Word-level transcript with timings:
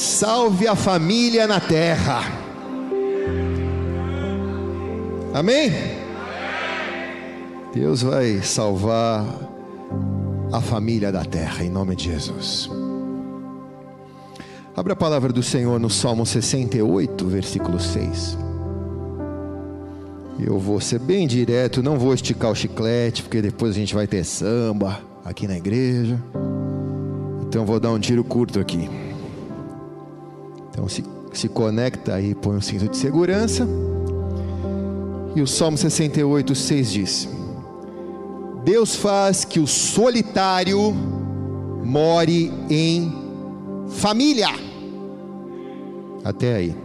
salve 0.00 0.66
a 0.66 0.74
família 0.74 1.46
na 1.46 1.60
terra. 1.60 2.22
Amém? 5.34 5.70
Deus 7.74 8.02
vai 8.02 8.40
salvar 8.42 9.26
a 10.50 10.60
família 10.60 11.12
da 11.12 11.22
terra, 11.22 11.62
em 11.62 11.68
nome 11.68 11.94
de 11.94 12.04
Jesus. 12.04 12.70
Abra 14.74 14.94
a 14.94 14.96
palavra 14.96 15.32
do 15.32 15.42
Senhor 15.42 15.78
no 15.78 15.90
Salmo 15.90 16.24
68, 16.24 17.26
versículo 17.26 17.78
6. 17.78 18.38
Eu 20.42 20.58
vou 20.58 20.80
ser 20.80 20.98
bem 20.98 21.26
direto, 21.26 21.82
não 21.82 21.98
vou 21.98 22.14
esticar 22.14 22.50
o 22.50 22.54
chiclete, 22.54 23.22
porque 23.22 23.42
depois 23.42 23.72
a 23.72 23.78
gente 23.78 23.94
vai 23.94 24.06
ter 24.06 24.24
samba 24.24 24.98
aqui 25.22 25.46
na 25.46 25.58
igreja. 25.58 26.18
Então 27.42 27.66
vou 27.66 27.78
dar 27.78 27.90
um 27.90 27.98
tiro 27.98 28.24
curto 28.24 28.58
aqui. 28.58 29.09
Então 30.70 30.88
se, 30.88 31.04
se 31.32 31.48
conecta 31.48 32.14
aí, 32.14 32.34
põe 32.34 32.56
um 32.56 32.60
cinto 32.60 32.88
de 32.88 32.96
segurança. 32.96 33.66
E 35.34 35.42
o 35.42 35.46
Salmo 35.46 35.76
68, 35.76 36.54
6 36.54 36.92
diz: 36.92 37.28
Deus 38.64 38.94
faz 38.94 39.44
que 39.44 39.60
o 39.60 39.66
solitário 39.66 40.92
more 41.84 42.52
em 42.68 43.12
família. 43.88 44.48
Até 46.24 46.54
aí. 46.54 46.76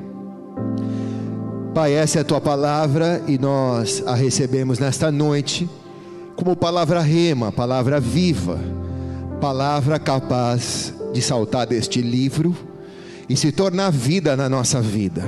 Pai, 1.73 1.93
essa 1.93 2.19
é 2.19 2.21
a 2.21 2.25
tua 2.25 2.39
palavra 2.39 3.21
e 3.27 3.37
nós 3.37 4.01
a 4.05 4.15
recebemos 4.15 4.79
nesta 4.79 5.11
noite 5.11 5.69
como 6.35 6.55
palavra 6.55 7.01
rema, 7.01 7.51
palavra 7.51 7.99
viva, 7.99 8.57
palavra 9.41 9.99
capaz 9.99 10.93
de 11.13 11.21
saltar 11.21 11.67
deste 11.67 12.01
livro 12.01 12.55
e 13.27 13.35
se 13.35 13.51
tornar 13.51 13.91
vida 13.91 14.35
na 14.35 14.47
nossa 14.47 14.81
vida. 14.81 15.23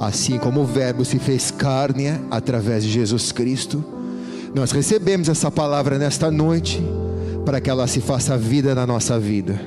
Assim 0.00 0.38
como 0.38 0.60
o 0.60 0.64
Verbo 0.64 1.04
se 1.04 1.18
fez 1.18 1.50
carne 1.50 2.08
através 2.30 2.84
de 2.84 2.90
Jesus 2.90 3.32
Cristo, 3.32 3.84
nós 4.54 4.70
recebemos 4.70 5.28
essa 5.28 5.50
palavra 5.50 5.98
nesta 5.98 6.30
noite 6.30 6.82
para 7.44 7.60
que 7.60 7.68
ela 7.68 7.86
se 7.86 8.00
faça 8.00 8.36
vida 8.36 8.74
na 8.74 8.86
nossa 8.86 9.18
vida. 9.18 9.60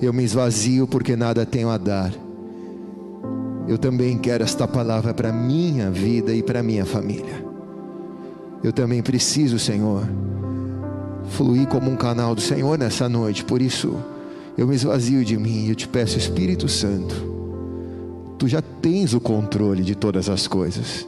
Eu 0.00 0.12
me 0.12 0.24
esvazio 0.24 0.86
porque 0.86 1.16
nada 1.16 1.44
tenho 1.44 1.70
a 1.70 1.76
dar. 1.76 2.12
Eu 3.66 3.76
também 3.76 4.16
quero 4.16 4.42
esta 4.44 4.66
palavra 4.66 5.12
para 5.12 5.32
minha 5.32 5.90
vida 5.90 6.32
e 6.32 6.42
para 6.42 6.62
minha 6.62 6.86
família. 6.86 7.44
Eu 8.62 8.72
também 8.72 9.02
preciso, 9.02 9.58
Senhor, 9.58 10.08
fluir 11.30 11.66
como 11.68 11.90
um 11.90 11.96
canal 11.96 12.34
do 12.34 12.40
Senhor 12.40 12.78
nessa 12.78 13.08
noite. 13.08 13.44
Por 13.44 13.60
isso, 13.60 13.96
eu 14.58 14.66
me 14.66 14.74
esvazio 14.74 15.24
de 15.24 15.36
mim 15.36 15.66
e 15.66 15.68
eu 15.68 15.74
te 15.76 15.86
peço, 15.86 16.18
Espírito 16.18 16.68
Santo, 16.68 17.14
tu 18.36 18.48
já 18.48 18.60
tens 18.60 19.14
o 19.14 19.20
controle 19.20 19.84
de 19.84 19.94
todas 19.94 20.28
as 20.28 20.48
coisas, 20.48 21.06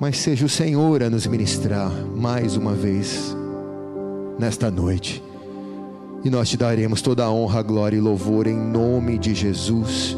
mas 0.00 0.16
seja 0.16 0.46
o 0.46 0.48
Senhor 0.48 1.02
a 1.02 1.10
nos 1.10 1.26
ministrar 1.26 1.92
mais 2.16 2.56
uma 2.56 2.72
vez 2.72 3.36
nesta 4.38 4.70
noite, 4.70 5.22
e 6.24 6.30
nós 6.30 6.48
te 6.48 6.56
daremos 6.56 7.02
toda 7.02 7.22
a 7.22 7.30
honra, 7.30 7.60
glória 7.62 7.98
e 7.98 8.00
louvor 8.00 8.46
em 8.46 8.56
nome 8.56 9.18
de 9.18 9.34
Jesus. 9.34 10.16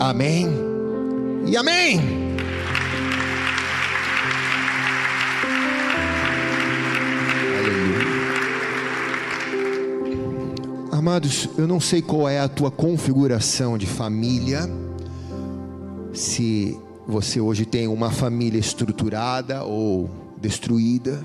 Amém 0.00 0.48
e 1.46 1.56
amém. 1.56 2.33
Amados, 11.06 11.50
eu 11.58 11.68
não 11.68 11.80
sei 11.80 12.00
qual 12.00 12.26
é 12.26 12.40
a 12.40 12.48
tua 12.48 12.70
configuração 12.70 13.76
de 13.76 13.86
família, 13.86 14.60
se 16.14 16.80
você 17.06 17.38
hoje 17.42 17.66
tem 17.66 17.86
uma 17.86 18.10
família 18.10 18.58
estruturada 18.58 19.64
ou 19.64 20.08
destruída, 20.40 21.22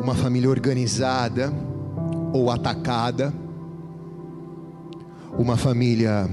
uma 0.00 0.14
família 0.14 0.48
organizada 0.48 1.52
ou 2.32 2.48
atacada, 2.48 3.34
uma 5.36 5.56
família 5.56 6.30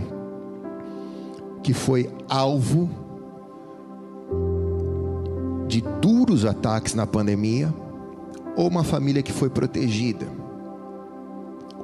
que 1.63 1.73
foi 1.73 2.07
alvo 2.29 2.87
de 5.67 5.81
duros 5.99 6.45
ataques 6.45 6.93
na 6.93 7.07
pandemia, 7.07 7.73
ou 8.55 8.67
uma 8.67 8.83
família 8.83 9.23
que 9.23 9.33
foi 9.33 9.49
protegida 9.49 10.36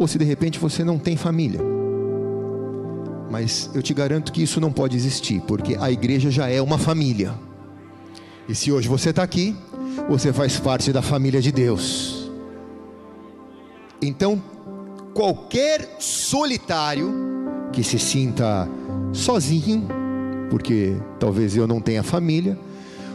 ou 0.03 0.07
se 0.07 0.17
de 0.17 0.25
repente 0.25 0.59
você 0.59 0.83
não 0.83 0.99
tem 0.99 1.15
família. 1.15 1.61
Mas 3.31 3.69
eu 3.73 3.81
te 3.81 3.93
garanto 3.93 4.33
que 4.33 4.43
isso 4.43 4.59
não 4.59 4.69
pode 4.69 4.97
existir, 4.97 5.41
porque 5.47 5.77
a 5.79 5.89
igreja 5.89 6.29
já 6.29 6.49
é 6.49 6.61
uma 6.61 6.77
família. 6.77 7.33
E 8.47 8.53
se 8.53 8.69
hoje 8.69 8.89
você 8.89 9.11
está 9.11 9.23
aqui, 9.23 9.55
você 10.09 10.33
faz 10.33 10.59
parte 10.59 10.91
da 10.91 11.01
família 11.01 11.41
de 11.41 11.53
Deus. 11.53 12.29
Então, 14.01 14.43
qualquer 15.13 15.95
solitário 15.99 17.09
que 17.71 17.81
se 17.81 17.97
sinta 17.97 18.67
sozinho, 19.13 19.87
porque 20.49 20.97
talvez 21.17 21.55
eu 21.55 21.65
não 21.65 21.79
tenha 21.79 22.03
família, 22.03 22.59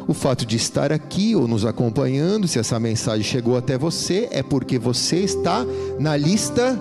o 0.09 0.15
fato 0.15 0.47
de 0.47 0.57
estar 0.57 0.91
aqui 0.91 1.37
ou 1.37 1.47
nos 1.47 1.67
acompanhando, 1.67 2.49
se 2.49 2.59
essa 2.59 2.81
mensagem 2.81 3.23
chegou 3.23 3.59
até 3.59 3.77
você, 3.77 4.27
é 4.31 4.43
porque 4.43 4.79
você 4.79 5.17
está 5.17 5.67
na 6.01 6.17
lista 6.17 6.81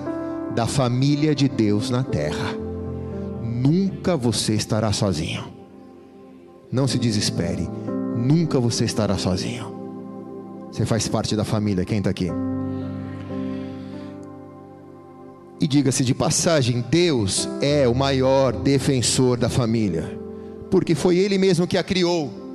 da 0.55 0.65
família 0.65 1.35
de 1.35 1.49
Deus 1.49 1.89
na 1.89 2.03
terra. 2.03 2.55
Nunca 3.43 4.15
você 4.15 4.53
estará 4.53 4.93
sozinho. 4.93 5.43
Não 6.71 6.87
se 6.87 6.97
desespere. 6.97 7.67
Nunca 8.15 8.61
você 8.61 8.85
estará 8.85 9.17
sozinho. 9.17 9.75
Você 10.71 10.85
faz 10.85 11.09
parte 11.09 11.35
da 11.35 11.43
família. 11.43 11.83
Quem 11.83 11.97
está 11.97 12.09
aqui? 12.09 12.29
E 15.59 15.67
diga-se 15.67 16.05
de 16.05 16.15
passagem: 16.15 16.83
Deus 16.89 17.49
é 17.61 17.89
o 17.89 17.93
maior 17.93 18.53
defensor 18.53 19.37
da 19.37 19.49
família, 19.49 20.17
porque 20.71 20.95
foi 20.95 21.17
Ele 21.17 21.37
mesmo 21.37 21.67
que 21.67 21.77
a 21.77 21.83
criou. 21.83 22.46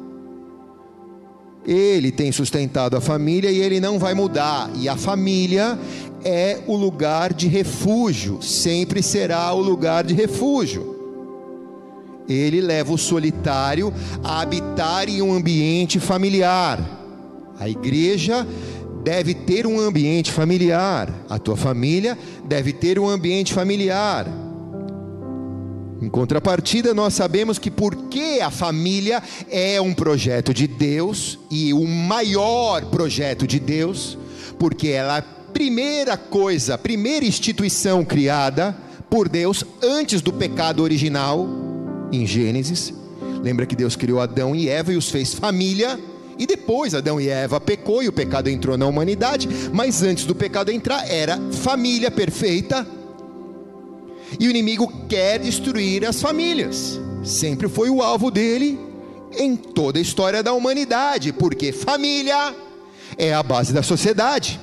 Ele 1.66 2.10
tem 2.10 2.32
sustentado 2.32 2.96
a 2.96 3.00
família 3.00 3.50
e 3.50 3.60
ele 3.60 3.80
não 3.80 3.98
vai 3.98 4.14
mudar. 4.14 4.70
E 4.76 4.88
a 4.88 4.96
família 4.96 5.78
é 6.24 6.58
o 6.66 6.76
lugar 6.76 7.32
de 7.32 7.48
refúgio, 7.48 8.42
sempre 8.42 9.02
será 9.02 9.52
o 9.52 9.60
lugar 9.60 10.04
de 10.04 10.14
refúgio. 10.14 10.92
Ele 12.28 12.60
leva 12.60 12.92
o 12.92 12.98
solitário 12.98 13.92
a 14.22 14.40
habitar 14.40 15.08
em 15.08 15.20
um 15.22 15.32
ambiente 15.32 15.98
familiar. 15.98 16.80
A 17.58 17.68
igreja 17.68 18.46
deve 19.02 19.34
ter 19.34 19.66
um 19.66 19.80
ambiente 19.80 20.30
familiar. 20.30 21.12
A 21.28 21.38
tua 21.38 21.56
família 21.56 22.16
deve 22.44 22.72
ter 22.72 22.98
um 22.98 23.08
ambiente 23.08 23.52
familiar. 23.52 24.26
Em 26.02 26.08
contrapartida, 26.08 26.92
nós 26.92 27.14
sabemos 27.14 27.60
que 27.60 27.70
porque 27.70 28.40
a 28.42 28.50
família 28.50 29.22
é 29.48 29.80
um 29.80 29.94
projeto 29.94 30.52
de 30.52 30.66
Deus 30.66 31.38
e 31.48 31.72
o 31.72 31.86
maior 31.86 32.84
projeto 32.86 33.46
de 33.46 33.60
Deus, 33.60 34.18
porque 34.58 34.88
ela 34.88 35.14
é 35.14 35.18
a 35.20 35.22
primeira 35.22 36.16
coisa, 36.16 36.74
a 36.74 36.78
primeira 36.78 37.24
instituição 37.24 38.04
criada 38.04 38.76
por 39.08 39.28
Deus 39.28 39.62
antes 39.80 40.20
do 40.20 40.32
pecado 40.32 40.82
original 40.82 41.48
em 42.10 42.26
Gênesis. 42.26 42.92
Lembra 43.40 43.64
que 43.64 43.76
Deus 43.76 43.94
criou 43.94 44.20
Adão 44.20 44.56
e 44.56 44.68
Eva 44.68 44.92
e 44.92 44.96
os 44.96 45.08
fez 45.08 45.32
família? 45.32 46.00
E 46.36 46.48
depois 46.48 46.96
Adão 46.96 47.20
e 47.20 47.28
Eva 47.28 47.60
pecou 47.60 48.02
e 48.02 48.08
o 48.08 48.12
pecado 48.12 48.50
entrou 48.50 48.76
na 48.76 48.86
humanidade, 48.86 49.48
mas 49.72 50.02
antes 50.02 50.24
do 50.24 50.34
pecado 50.34 50.72
entrar 50.72 51.08
era 51.08 51.38
família 51.52 52.10
perfeita 52.10 52.84
e 54.38 54.46
o 54.46 54.50
inimigo 54.50 54.92
quer 55.08 55.38
destruir 55.38 56.04
as 56.04 56.20
famílias. 56.20 57.00
Sempre 57.24 57.68
foi 57.68 57.90
o 57.90 58.02
alvo 58.02 58.30
dele 58.30 58.78
em 59.38 59.56
toda 59.56 59.98
a 59.98 60.02
história 60.02 60.42
da 60.42 60.52
humanidade, 60.52 61.32
porque 61.32 61.72
família 61.72 62.54
é 63.16 63.32
a 63.32 63.42
base 63.42 63.72
da 63.72 63.82
sociedade. 63.82 64.60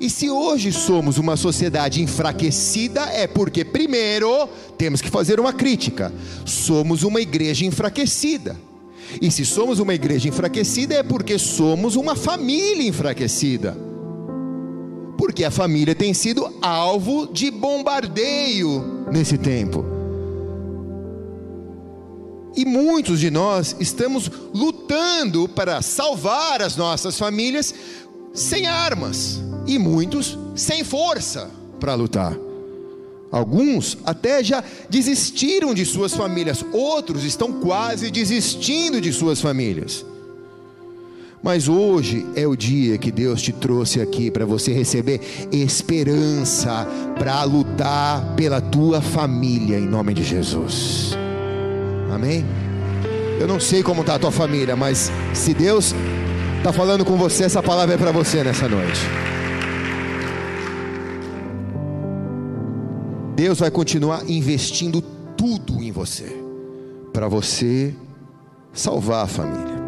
E 0.00 0.08
se 0.08 0.30
hoje 0.30 0.72
somos 0.72 1.18
uma 1.18 1.36
sociedade 1.36 2.02
enfraquecida, 2.02 3.02
é 3.12 3.26
porque, 3.26 3.64
primeiro, 3.64 4.48
temos 4.78 5.02
que 5.02 5.10
fazer 5.10 5.38
uma 5.38 5.52
crítica: 5.52 6.12
somos 6.46 7.02
uma 7.02 7.20
igreja 7.20 7.66
enfraquecida. 7.66 8.56
E 9.20 9.30
se 9.30 9.44
somos 9.44 9.78
uma 9.78 9.92
igreja 9.92 10.28
enfraquecida, 10.28 10.94
é 10.94 11.02
porque 11.02 11.38
somos 11.38 11.96
uma 11.96 12.14
família 12.14 12.86
enfraquecida 12.86 13.89
porque 15.20 15.44
a 15.44 15.50
família 15.50 15.94
tem 15.94 16.14
sido 16.14 16.50
alvo 16.62 17.26
de 17.30 17.50
bombardeio 17.50 19.04
nesse 19.12 19.36
tempo. 19.36 19.84
E 22.56 22.64
muitos 22.64 23.20
de 23.20 23.30
nós 23.30 23.76
estamos 23.78 24.30
lutando 24.54 25.46
para 25.46 25.82
salvar 25.82 26.62
as 26.62 26.74
nossas 26.74 27.18
famílias 27.18 27.74
sem 28.32 28.66
armas, 28.66 29.42
e 29.66 29.78
muitos 29.78 30.38
sem 30.56 30.82
força 30.84 31.50
para 31.78 31.94
lutar. 31.94 32.34
Alguns 33.30 33.98
até 34.06 34.42
já 34.42 34.64
desistiram 34.88 35.74
de 35.74 35.84
suas 35.84 36.14
famílias, 36.14 36.64
outros 36.72 37.24
estão 37.24 37.60
quase 37.60 38.10
desistindo 38.10 39.02
de 39.02 39.12
suas 39.12 39.38
famílias. 39.38 40.02
Mas 41.42 41.68
hoje 41.68 42.26
é 42.36 42.46
o 42.46 42.54
dia 42.54 42.98
que 42.98 43.10
Deus 43.10 43.40
te 43.40 43.52
trouxe 43.52 44.00
aqui 44.00 44.30
para 44.30 44.44
você 44.44 44.72
receber 44.72 45.20
esperança 45.50 46.86
para 47.18 47.42
lutar 47.44 48.34
pela 48.36 48.60
tua 48.60 49.00
família 49.00 49.78
em 49.78 49.86
nome 49.86 50.12
de 50.12 50.22
Jesus. 50.22 51.16
Amém? 52.12 52.44
Eu 53.40 53.48
não 53.48 53.58
sei 53.58 53.82
como 53.82 54.02
está 54.02 54.16
a 54.16 54.18
tua 54.18 54.30
família, 54.30 54.76
mas 54.76 55.10
se 55.32 55.54
Deus 55.54 55.94
está 56.58 56.74
falando 56.74 57.06
com 57.06 57.16
você, 57.16 57.44
essa 57.44 57.62
palavra 57.62 57.94
é 57.94 57.98
para 57.98 58.12
você 58.12 58.44
nessa 58.44 58.68
noite. 58.68 59.00
Deus 63.34 63.60
vai 63.60 63.70
continuar 63.70 64.28
investindo 64.28 65.00
tudo 65.34 65.82
em 65.82 65.90
você, 65.90 66.36
para 67.14 67.26
você 67.28 67.94
salvar 68.74 69.24
a 69.24 69.26
família. 69.26 69.79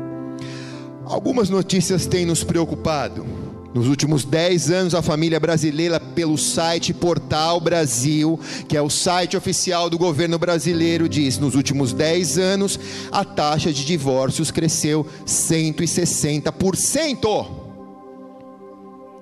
Algumas 1.12 1.48
notícias 1.50 2.06
têm 2.06 2.24
nos 2.24 2.42
preocupado. 2.42 3.26
Nos 3.74 3.86
últimos 3.86 4.24
10 4.24 4.70
anos, 4.70 4.94
a 4.94 5.02
família 5.02 5.38
brasileira, 5.38 6.00
pelo 6.00 6.38
site 6.38 6.94
Portal 6.94 7.60
Brasil, 7.60 8.40
que 8.66 8.78
é 8.78 8.80
o 8.80 8.88
site 8.88 9.36
oficial 9.36 9.90
do 9.90 9.98
governo 9.98 10.38
brasileiro, 10.38 11.10
diz: 11.10 11.38
nos 11.38 11.54
últimos 11.54 11.92
10 11.92 12.38
anos, 12.38 12.80
a 13.10 13.26
taxa 13.26 13.70
de 13.70 13.84
divórcios 13.84 14.50
cresceu 14.50 15.06
160%. 15.26 17.46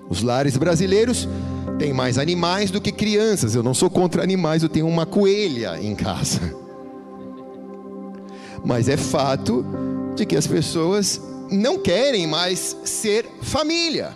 Os 0.09 0.23
lares 0.23 0.55
brasileiros 0.55 1.27
têm 1.77 1.91
mais 1.91 2.17
animais 2.17 2.71
do 2.71 2.79
que 2.79 2.93
crianças. 2.93 3.53
Eu 3.53 3.63
não 3.63 3.73
sou 3.73 3.89
contra 3.89 4.23
animais, 4.23 4.63
eu 4.63 4.69
tenho 4.69 4.87
uma 4.87 5.05
coelha 5.05 5.77
em 5.81 5.93
casa. 5.93 6.55
Mas 8.63 8.87
é 8.87 8.95
fato 8.95 9.65
de 10.15 10.25
que 10.25 10.37
as 10.37 10.47
pessoas 10.47 11.19
não 11.51 11.77
querem 11.77 12.25
mais 12.25 12.75
ser 12.85 13.25
família. 13.41 14.15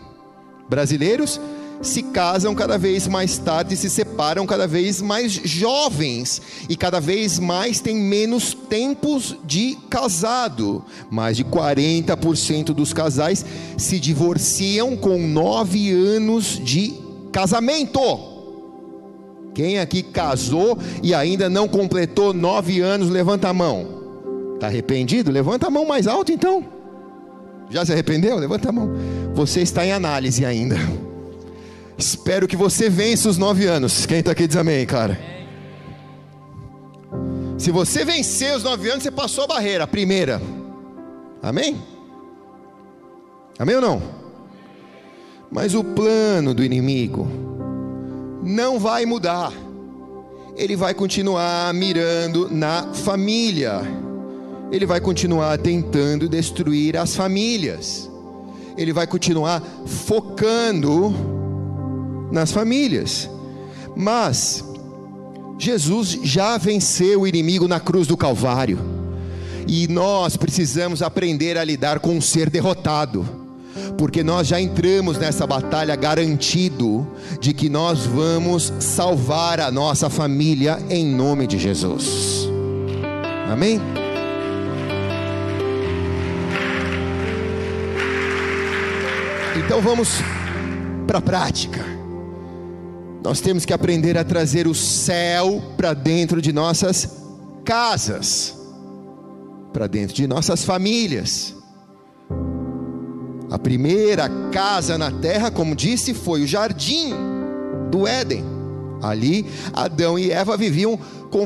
Brasileiros 0.70 1.40
se 1.82 2.02
casam 2.02 2.56
cada 2.56 2.78
vez 2.78 3.08
mais 3.08 3.38
tarde, 3.38 3.76
se 3.76 3.90
separam 3.90 4.46
cada 4.46 4.66
vez 4.68 5.02
mais 5.02 5.32
jovens 5.32 6.42
e 6.70 6.76
cada 6.76 7.00
vez 7.00 7.40
mais 7.40 7.80
têm 7.80 7.96
menos 7.96 8.54
tempos 8.54 9.36
de 9.44 9.78
casado. 9.90 10.84
Mais 11.10 11.38
de 11.38 11.44
40% 11.44 12.74
dos 12.74 12.94
casais 12.94 13.46
se 13.78 14.00
divorciam 14.00 14.96
com 14.96 15.18
nove 15.28 15.92
anos 15.92 16.60
de 16.64 16.94
casamento. 17.32 18.00
Quem 19.54 19.80
aqui 19.80 20.04
casou 20.04 20.78
e 21.02 21.14
ainda 21.14 21.50
não 21.50 21.68
completou 21.68 22.34
nove 22.34 22.82
anos, 22.82 23.10
levanta 23.10 23.50
a 23.50 23.54
mão. 23.54 24.04
Está 24.56 24.68
arrependido? 24.68 25.32
Levanta 25.32 25.68
a 25.68 25.70
mão 25.70 25.86
mais 25.86 26.08
alto 26.08 26.32
então. 26.32 26.75
Já 27.70 27.86
se 27.86 27.92
arrependeu? 27.92 28.38
Levanta 28.38 28.70
a 28.70 28.72
mão. 28.72 28.92
Você 29.34 29.62
está 29.62 29.86
em 29.86 29.92
análise 29.92 30.46
ainda. 30.46 30.76
Espero 31.98 32.48
que 32.48 32.56
você 32.56 32.90
vença 32.90 33.30
os 33.30 33.38
nove 33.38 33.66
anos. 33.66 34.06
Quem 34.06 34.20
está 34.20 34.32
aqui 34.32 34.48
diz 34.48 34.58
amém, 34.58 34.86
cara. 34.86 35.18
Se 37.58 37.72
você 37.72 38.04
vencer 38.04 38.56
os 38.56 38.64
nove 38.64 38.90
anos, 38.90 39.04
você 39.04 39.12
passou 39.12 39.46
a 39.46 39.48
barreira, 39.48 39.86
a 39.86 39.88
primeira. 39.88 40.42
Amém? 41.42 41.82
Amém 43.58 43.76
ou 43.76 43.82
não? 43.82 44.02
Mas 45.50 45.74
o 45.74 45.84
plano 45.84 46.54
do 46.54 46.64
inimigo 46.64 47.28
não 48.44 48.78
vai 48.78 49.06
mudar. 49.06 49.54
Ele 50.58 50.76
vai 50.76 50.94
continuar 50.94 51.74
mirando 51.74 52.50
na 52.50 52.94
família 52.94 53.82
ele 54.76 54.86
vai 54.86 55.00
continuar 55.00 55.58
tentando 55.58 56.28
destruir 56.28 56.98
as 56.98 57.16
famílias. 57.16 58.10
Ele 58.78 58.92
vai 58.92 59.08
continuar 59.08 59.64
focando 59.86 61.16
nas 62.30 62.52
famílias. 62.52 63.30
Mas 63.96 64.66
Jesus 65.58 66.20
já 66.24 66.58
venceu 66.58 67.22
o 67.22 67.28
inimigo 67.28 67.70
na 67.70 67.80
cruz 67.80 68.06
do 68.06 68.18
Calvário. 68.18 68.78
E 69.66 69.88
nós 69.88 70.36
precisamos 70.36 71.02
aprender 71.02 71.58
a 71.58 71.64
lidar 71.64 72.00
com 72.00 72.18
o 72.18 72.22
ser 72.22 72.50
derrotado. 72.50 73.26
Porque 73.98 74.24
nós 74.24 74.46
já 74.46 74.60
entramos 74.60 75.18
nessa 75.18 75.48
batalha 75.48 75.96
garantido 75.96 77.08
de 77.40 77.54
que 77.54 77.70
nós 77.70 78.06
vamos 78.06 78.74
salvar 78.82 79.62
a 79.62 79.72
nossa 79.72 80.10
família 80.10 80.78
em 80.90 81.06
nome 81.06 81.48
de 81.48 81.58
Jesus. 81.58 82.50
Amém? 83.50 83.80
Então 89.66 89.82
vamos 89.82 90.20
para 91.08 91.18
a 91.18 91.22
prática. 91.22 91.84
Nós 93.24 93.42
temos 93.42 93.66
que 93.66 93.74
aprender 93.74 94.16
a 94.16 94.24
trazer 94.24 94.68
o 94.68 94.76
céu 94.76 95.60
para 95.76 95.96
dentro 95.96 96.40
de 96.40 96.54
nossas 96.54 97.24
casas, 97.66 98.56
para 99.74 99.88
dentro 99.88 100.16
de 100.16 100.28
nossas 100.28 100.64
famílias. 100.64 101.56
A 103.50 103.58
primeira 103.58 104.30
casa 104.52 105.00
na 105.00 105.10
terra, 105.10 105.50
como 105.50 105.76
disse, 105.76 106.14
foi 106.14 106.44
o 106.44 106.48
jardim 106.48 107.12
do 107.90 108.08
Éden. 108.08 108.44
Ali, 109.02 109.48
Adão 109.74 110.18
e 110.20 110.30
Eva 110.30 110.56
viviam 110.56 110.96
com 111.32 111.46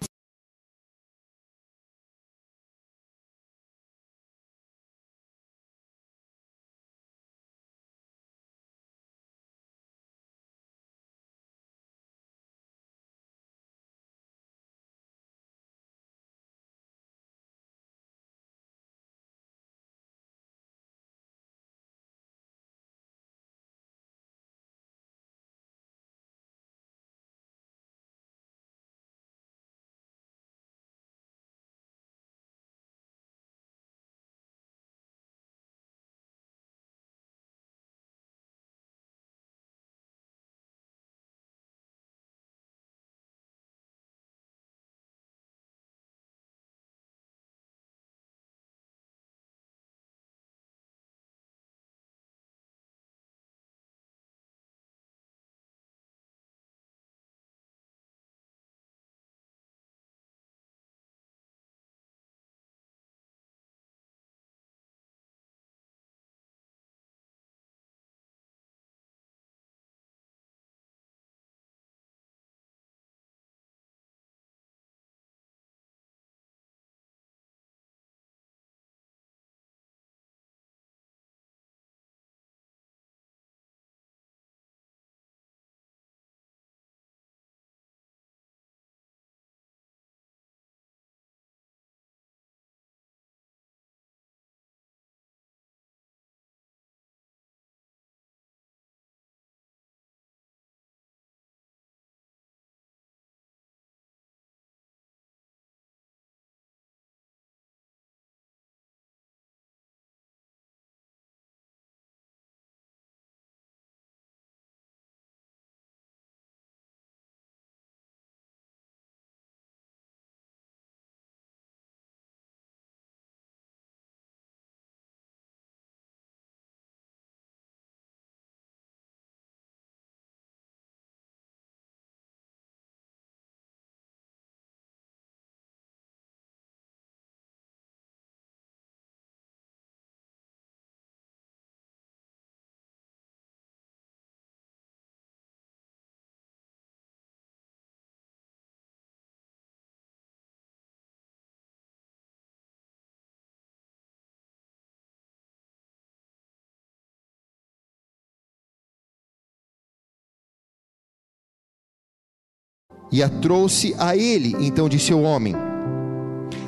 e 163.11 163.23
a 163.23 163.29
trouxe 163.29 163.95
a 163.97 164.15
ele. 164.15 164.55
Então 164.59 164.89
disse 164.89 165.13
o 165.13 165.21
homem: 165.21 165.55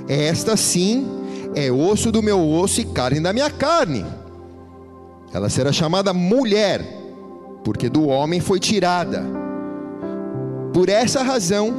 Esta 0.08 0.58
sim 0.58 1.06
é 1.56 1.72
osso 1.72 2.12
do 2.12 2.22
meu 2.22 2.40
osso 2.50 2.82
e 2.82 2.86
carne 2.86 3.20
da 3.20 3.34
minha 3.34 3.50
carne. 3.50 4.06
Ela 5.34 5.50
será 5.50 5.72
chamada 5.72 6.14
mulher, 6.14 6.86
porque 7.64 7.90
do 7.90 8.08
homem 8.08 8.40
foi 8.40 8.60
tirada. 8.60 9.24
Por 10.74 10.90
essa 10.90 11.22
razão, 11.22 11.74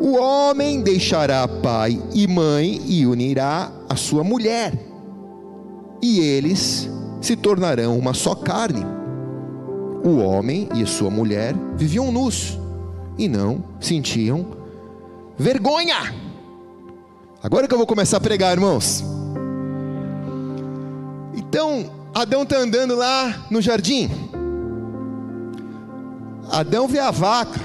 o 0.00 0.16
homem 0.16 0.82
deixará 0.82 1.46
pai 1.46 2.00
e 2.12 2.26
mãe 2.26 2.80
e 2.86 3.06
unirá 3.06 3.70
a 3.88 3.96
sua 3.96 4.22
mulher, 4.22 4.72
e 6.02 6.20
eles 6.20 6.88
se 7.20 7.34
tornarão 7.34 7.98
uma 7.98 8.14
só 8.14 8.34
carne. 8.34 8.84
O 10.04 10.18
homem 10.18 10.68
e 10.74 10.86
sua 10.86 11.10
mulher 11.10 11.54
viviam 11.76 12.12
nus 12.12 12.58
e 13.18 13.28
não 13.28 13.64
sentiam 13.80 14.46
vergonha. 15.38 15.96
Agora 17.42 17.68
que 17.68 17.74
eu 17.74 17.78
vou 17.78 17.86
começar 17.86 18.16
a 18.16 18.20
pregar, 18.20 18.52
irmãos. 18.52 19.04
Então, 21.34 21.90
Adão 22.14 22.42
está 22.42 22.58
andando 22.58 22.96
lá 22.96 23.46
no 23.50 23.60
jardim. 23.60 24.10
Adão 26.50 26.88
vê 26.88 26.98
a 26.98 27.10
vaca, 27.10 27.60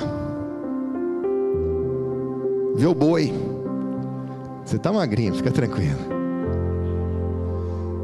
vê 2.76 2.86
o 2.86 2.94
boi. 2.94 3.34
Você 4.66 4.76
está 4.76 4.92
magrinho, 4.92 5.34
fica 5.36 5.52
tranquilo. 5.52 6.00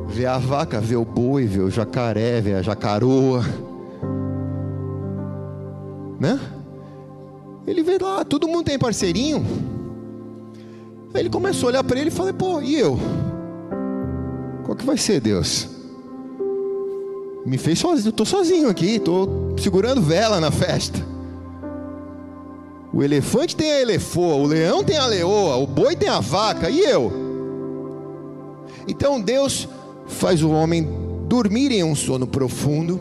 Vê 0.07 0.25
a 0.25 0.37
vaca, 0.37 0.79
vê 0.79 0.95
o 0.95 1.05
boi, 1.05 1.45
vê 1.45 1.59
o 1.59 1.69
jacaré, 1.69 2.41
vê 2.41 2.53
a 2.53 2.61
jacaroa. 2.61 3.43
Né? 6.19 6.39
Ele 7.67 7.83
vê 7.83 7.97
lá, 7.97 8.23
todo 8.23 8.47
mundo 8.47 8.63
tem 8.63 8.79
parceirinho. 8.79 9.45
Aí 11.13 11.21
ele 11.21 11.29
começou 11.29 11.67
a 11.67 11.71
olhar 11.71 11.83
para 11.83 11.99
ele 11.99 12.07
e 12.07 12.11
falou: 12.11 12.33
pô, 12.33 12.61
e 12.61 12.75
eu? 12.75 12.97
Qual 14.63 14.75
que 14.75 14.85
vai 14.85 14.97
ser, 14.97 15.19
Deus? 15.19 15.67
Me 17.45 17.57
fez 17.57 17.79
sozinho, 17.79 18.09
estou 18.09 18.25
sozinho 18.25 18.69
aqui, 18.69 18.95
estou 18.95 19.53
segurando 19.57 20.01
vela 20.01 20.39
na 20.39 20.51
festa. 20.51 20.99
O 22.93 23.03
elefante 23.03 23.55
tem 23.55 23.71
a 23.71 23.81
elefoa, 23.81 24.35
o 24.35 24.45
leão 24.45 24.83
tem 24.83 24.97
a 24.97 25.05
leoa, 25.05 25.57
o 25.57 25.67
boi 25.67 25.95
tem 25.95 26.09
a 26.09 26.19
vaca, 26.19 26.69
e 26.69 26.79
eu? 26.79 27.11
Então 28.87 29.19
Deus 29.19 29.67
faz 30.07 30.41
o 30.41 30.49
homem 30.49 30.87
dormir 31.27 31.71
em 31.71 31.83
um 31.83 31.95
sono 31.95 32.25
profundo. 32.25 32.99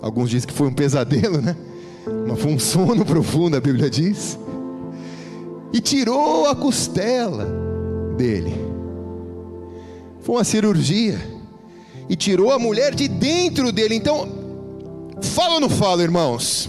Alguns 0.00 0.30
dizem 0.30 0.48
que 0.48 0.54
foi 0.54 0.66
um 0.66 0.72
pesadelo, 0.72 1.40
né? 1.40 1.54
Mas 2.26 2.40
foi 2.40 2.52
um 2.52 2.58
sono 2.58 3.04
profundo, 3.06 3.56
a 3.56 3.60
Bíblia 3.60 3.90
diz. 3.90 4.38
E 5.72 5.80
tirou 5.80 6.46
a 6.46 6.56
costela 6.56 7.46
dele. 8.16 8.54
Foi 10.22 10.36
uma 10.36 10.44
cirurgia. 10.44 11.20
E 12.08 12.16
tirou 12.16 12.52
a 12.52 12.58
mulher 12.58 12.94
de 12.94 13.06
dentro 13.06 13.70
dele. 13.70 13.94
Então, 13.94 14.28
fala 15.22 15.54
ou 15.54 15.60
não 15.60 15.70
fala, 15.70 16.02
irmãos? 16.02 16.68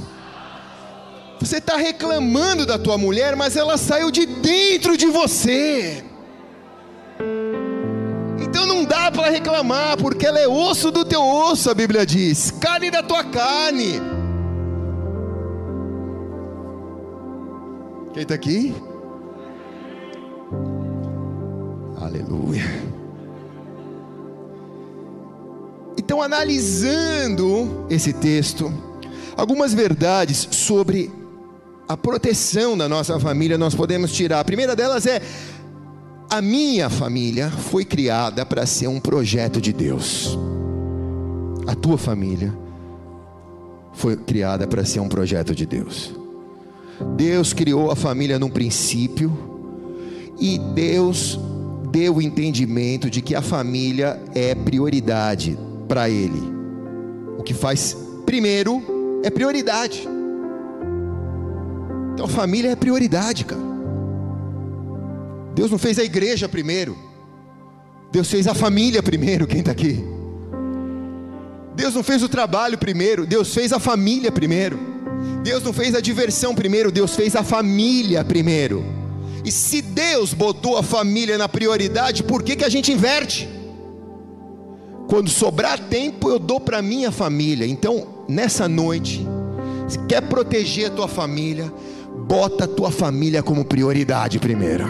Você 1.39 1.57
está 1.57 1.75
reclamando 1.75 2.67
da 2.67 2.77
tua 2.77 2.97
mulher, 2.97 3.35
mas 3.35 3.55
ela 3.55 3.75
saiu 3.75 4.11
de 4.11 4.27
dentro 4.27 4.95
de 4.95 5.07
você. 5.07 6.03
Então 8.39 8.67
não 8.67 8.85
dá 8.85 9.11
para 9.11 9.29
reclamar, 9.29 9.97
porque 9.97 10.27
ela 10.27 10.39
é 10.39 10.47
osso 10.47 10.91
do 10.91 11.03
teu 11.03 11.23
osso, 11.23 11.69
a 11.69 11.73
Bíblia 11.73 12.05
diz, 12.05 12.51
carne 12.51 12.91
da 12.91 13.01
tua 13.01 13.23
carne. 13.23 14.00
Quem 18.13 18.24
está 18.24 18.36
aqui? 18.36 18.74
Aleluia. 22.01 22.63
Então, 25.98 26.22
analisando 26.22 27.86
esse 27.89 28.12
texto, 28.12 28.72
algumas 29.38 29.74
verdades 29.74 30.48
sobre 30.51 31.10
a 31.88 31.96
proteção 31.96 32.77
da 32.77 32.89
nossa 32.89 33.18
família 33.20 33.58
nós 33.58 33.74
podemos 33.74 34.12
tirar. 34.12 34.41
A 34.41 34.46
primeira 34.46 34.75
delas 34.75 35.06
é: 35.06 35.22
a 36.30 36.41
minha 36.41 36.89
família 36.89 37.50
foi 37.50 37.86
criada 37.86 38.46
para 38.46 38.65
ser 38.65 38.88
um 38.88 39.00
projeto 39.00 39.62
de 39.62 39.72
Deus. 39.72 40.38
A 41.65 41.75
tua 41.75 41.98
família 41.98 42.53
foi 43.94 44.18
criada 44.18 44.68
para 44.68 44.84
ser 44.84 45.00
um 45.00 45.08
projeto 45.08 45.56
de 45.56 45.65
Deus. 45.65 46.21
Deus 47.15 47.53
criou 47.53 47.91
a 47.91 47.96
família 47.96 48.39
num 48.39 48.50
princípio 48.50 49.31
e 50.39 50.58
Deus 50.58 51.39
deu 51.91 52.15
o 52.15 52.22
entendimento 52.22 53.10
de 53.10 53.22
que 53.22 53.36
a 53.36 53.41
família 53.41 54.20
é 54.34 54.55
prioridade 54.55 55.58
para 55.88 56.10
Ele. 56.10 56.41
O 57.38 57.43
que 57.43 57.53
faz 57.53 57.96
primeiro 58.25 58.81
é 59.24 59.29
prioridade. 59.29 60.08
Então 62.13 62.25
a 62.25 62.29
família 62.29 62.72
é 62.72 62.75
prioridade, 62.75 63.46
cara. 63.46 63.62
Deus 65.53 65.70
não 65.70 65.77
fez 65.77 66.00
a 66.00 66.03
igreja 66.03 66.48
primeiro. 66.48 66.98
Deus 68.12 68.29
fez 68.29 68.48
a 68.48 68.53
família 68.53 69.01
primeiro, 69.01 69.48
quem 69.48 69.60
está 69.60 69.72
aqui? 69.72 70.03
Deus 71.75 71.93
não 71.93 72.03
fez 72.03 72.22
o 72.22 72.29
trabalho 72.29 72.77
primeiro, 72.77 73.25
Deus 73.25 73.53
fez 73.53 73.72
a 73.72 73.79
família 73.79 74.31
primeiro. 74.31 74.90
Deus 75.44 75.63
não 75.63 75.74
fez 75.74 75.96
a 75.96 76.01
diversão 76.01 76.54
primeiro, 76.54 76.92
Deus 76.92 77.16
fez 77.16 77.36
a 77.36 77.44
família 77.44 78.24
primeiro. 78.24 78.86
E 79.44 79.51
se 79.51 79.82
Deus 79.82 80.34
botou 80.34 80.78
a 80.78 80.84
família 80.84 81.38
na 81.38 81.50
prioridade, 81.50 82.24
por 82.24 82.44
que, 82.44 82.56
que 82.56 82.63
a 82.63 82.70
gente 82.70 82.92
inverte? 82.92 83.50
Quando 85.08 85.30
sobrar 85.30 85.80
tempo, 85.80 86.30
eu 86.30 86.40
dou 86.40 86.60
para 86.60 86.82
minha 86.82 87.12
família. 87.12 87.66
Então, 87.66 88.25
nessa 88.30 88.68
noite, 88.68 89.25
se 89.88 89.98
quer 90.08 90.22
proteger 90.22 90.88
a 90.88 90.90
tua 90.92 91.08
família, 91.08 91.72
bota 92.28 92.66
a 92.66 92.68
tua 92.68 92.92
família 92.92 93.42
como 93.42 93.66
prioridade 93.66 94.40
primeiro. 94.40 94.86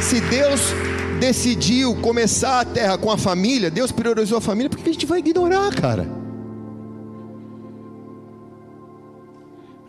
Se 0.00 0.20
Deus 0.20 0.87
decidiu 1.18 1.94
começar 1.96 2.60
a 2.60 2.64
terra 2.64 2.96
com 2.96 3.10
a 3.10 3.18
família, 3.18 3.70
Deus 3.70 3.92
priorizou 3.92 4.38
a 4.38 4.40
família, 4.40 4.70
por 4.70 4.78
que 4.78 4.88
a 4.88 4.92
gente 4.92 5.06
vai 5.06 5.18
ignorar, 5.18 5.74
cara? 5.74 6.08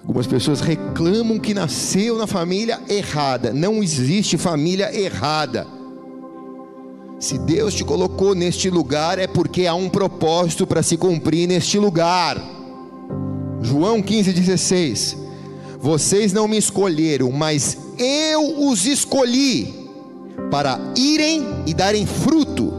Algumas 0.01 0.25
pessoas 0.25 0.59
reclamam 0.59 1.37
que 1.37 1.53
nasceu 1.53 2.17
na 2.17 2.25
família 2.25 2.81
errada. 2.89 3.53
Não 3.53 3.83
existe 3.83 4.37
família 4.37 4.93
errada. 4.93 5.67
Se 7.19 7.37
Deus 7.37 7.75
te 7.75 7.83
colocou 7.83 8.33
neste 8.33 8.69
lugar, 8.69 9.19
é 9.19 9.27
porque 9.27 9.67
há 9.67 9.75
um 9.75 9.87
propósito 9.87 10.65
para 10.65 10.81
se 10.81 10.97
cumprir 10.97 11.47
neste 11.47 11.77
lugar. 11.77 12.37
João 13.61 14.01
15,16: 14.01 15.15
Vocês 15.79 16.33
não 16.33 16.47
me 16.47 16.57
escolheram, 16.57 17.31
mas 17.31 17.77
eu 17.99 18.67
os 18.67 18.87
escolhi 18.87 19.78
para 20.49 20.79
irem 20.95 21.63
e 21.65 21.73
darem 21.73 22.05
fruto, 22.05 22.73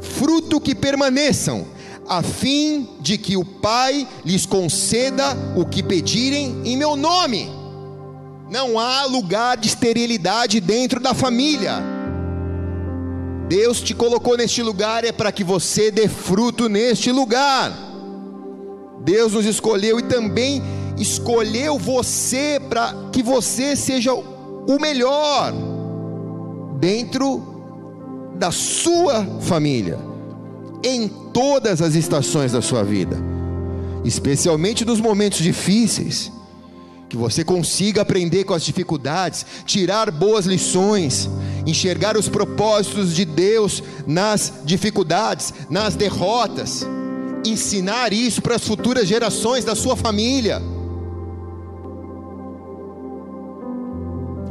fruto 0.00 0.60
que 0.60 0.74
permaneçam, 0.74 1.66
a 2.08 2.22
fim 2.22 2.88
de 3.00 3.16
que 3.16 3.36
o 3.36 3.44
Pai 3.44 4.06
lhes 4.24 4.46
conceda 4.46 5.36
o 5.56 5.64
que 5.64 5.82
pedirem 5.82 6.62
em 6.64 6.76
meu 6.76 6.96
nome. 6.96 7.50
Não 8.50 8.78
há 8.78 9.04
lugar 9.04 9.56
de 9.56 9.68
esterilidade 9.68 10.60
dentro 10.60 10.98
da 10.98 11.14
família. 11.14 11.74
Deus 13.48 13.80
te 13.80 13.94
colocou 13.94 14.36
neste 14.36 14.62
lugar 14.62 15.04
é 15.04 15.12
para 15.12 15.30
que 15.30 15.44
você 15.44 15.90
dê 15.90 16.08
fruto 16.08 16.68
neste 16.68 17.12
lugar. 17.12 17.72
Deus 19.04 19.32
nos 19.32 19.46
escolheu 19.46 19.98
e 19.98 20.02
também 20.02 20.62
escolheu 20.98 21.78
você 21.78 22.60
para 22.68 22.92
que 23.12 23.22
você 23.22 23.74
seja 23.74 24.12
o 24.12 24.78
melhor 24.80 25.69
dentro 26.80 28.34
da 28.36 28.50
sua 28.50 29.24
família, 29.42 29.98
em 30.82 31.06
todas 31.32 31.82
as 31.82 31.94
estações 31.94 32.52
da 32.52 32.62
sua 32.62 32.82
vida, 32.82 33.18
especialmente 34.02 34.84
nos 34.84 34.98
momentos 34.98 35.40
difíceis, 35.40 36.32
que 37.06 37.16
você 37.16 37.44
consiga 37.44 38.02
aprender 38.02 38.44
com 38.44 38.54
as 38.54 38.64
dificuldades, 38.64 39.44
tirar 39.66 40.10
boas 40.10 40.46
lições, 40.46 41.28
enxergar 41.66 42.16
os 42.16 42.28
propósitos 42.28 43.14
de 43.14 43.24
Deus 43.24 43.82
nas 44.06 44.52
dificuldades, 44.64 45.52
nas 45.68 45.96
derrotas, 45.96 46.86
ensinar 47.44 48.12
isso 48.12 48.40
para 48.40 48.56
as 48.56 48.66
futuras 48.66 49.06
gerações 49.06 49.64
da 49.64 49.74
sua 49.74 49.96
família. 49.96 50.62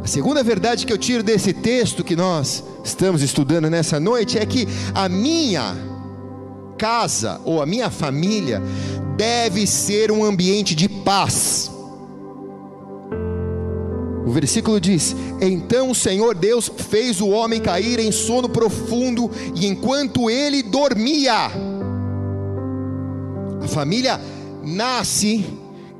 Segunda 0.10 0.44
verdade 0.44 0.86
que 0.86 0.92
eu 0.92 0.98
tiro 0.98 1.22
desse 1.22 1.54
texto 1.54 2.04
que 2.04 2.16
nós 2.16 2.63
estamos 2.84 3.22
estudando 3.22 3.70
nessa 3.70 4.00
noite 4.00 4.39
é 4.39 4.46
que 4.46 4.68
a 4.94 5.08
minha 5.08 5.78
casa 6.78 7.39
ou 7.46 7.62
a 7.62 7.66
minha 7.66 7.92
família 7.92 8.62
deve 9.16 9.68
ser 9.68 10.12
um 10.12 10.24
ambiente 10.24 10.74
de 10.74 10.89
paz. 10.89 11.70
O 14.25 14.32
versículo 14.32 14.80
diz: 14.80 15.16
Então 15.39 15.92
o 15.92 15.96
Senhor 15.96 16.34
Deus 16.34 16.72
fez 16.89 17.22
o 17.22 17.30
homem 17.30 17.60
cair 17.60 18.00
em 18.00 18.12
sono 18.12 18.50
profundo, 18.50 19.30
e 19.56 19.68
enquanto 19.68 20.30
ele 20.30 20.63
dormia, 20.63 21.51
a 23.62 23.68
família 23.68 24.20
nasce 24.63 25.46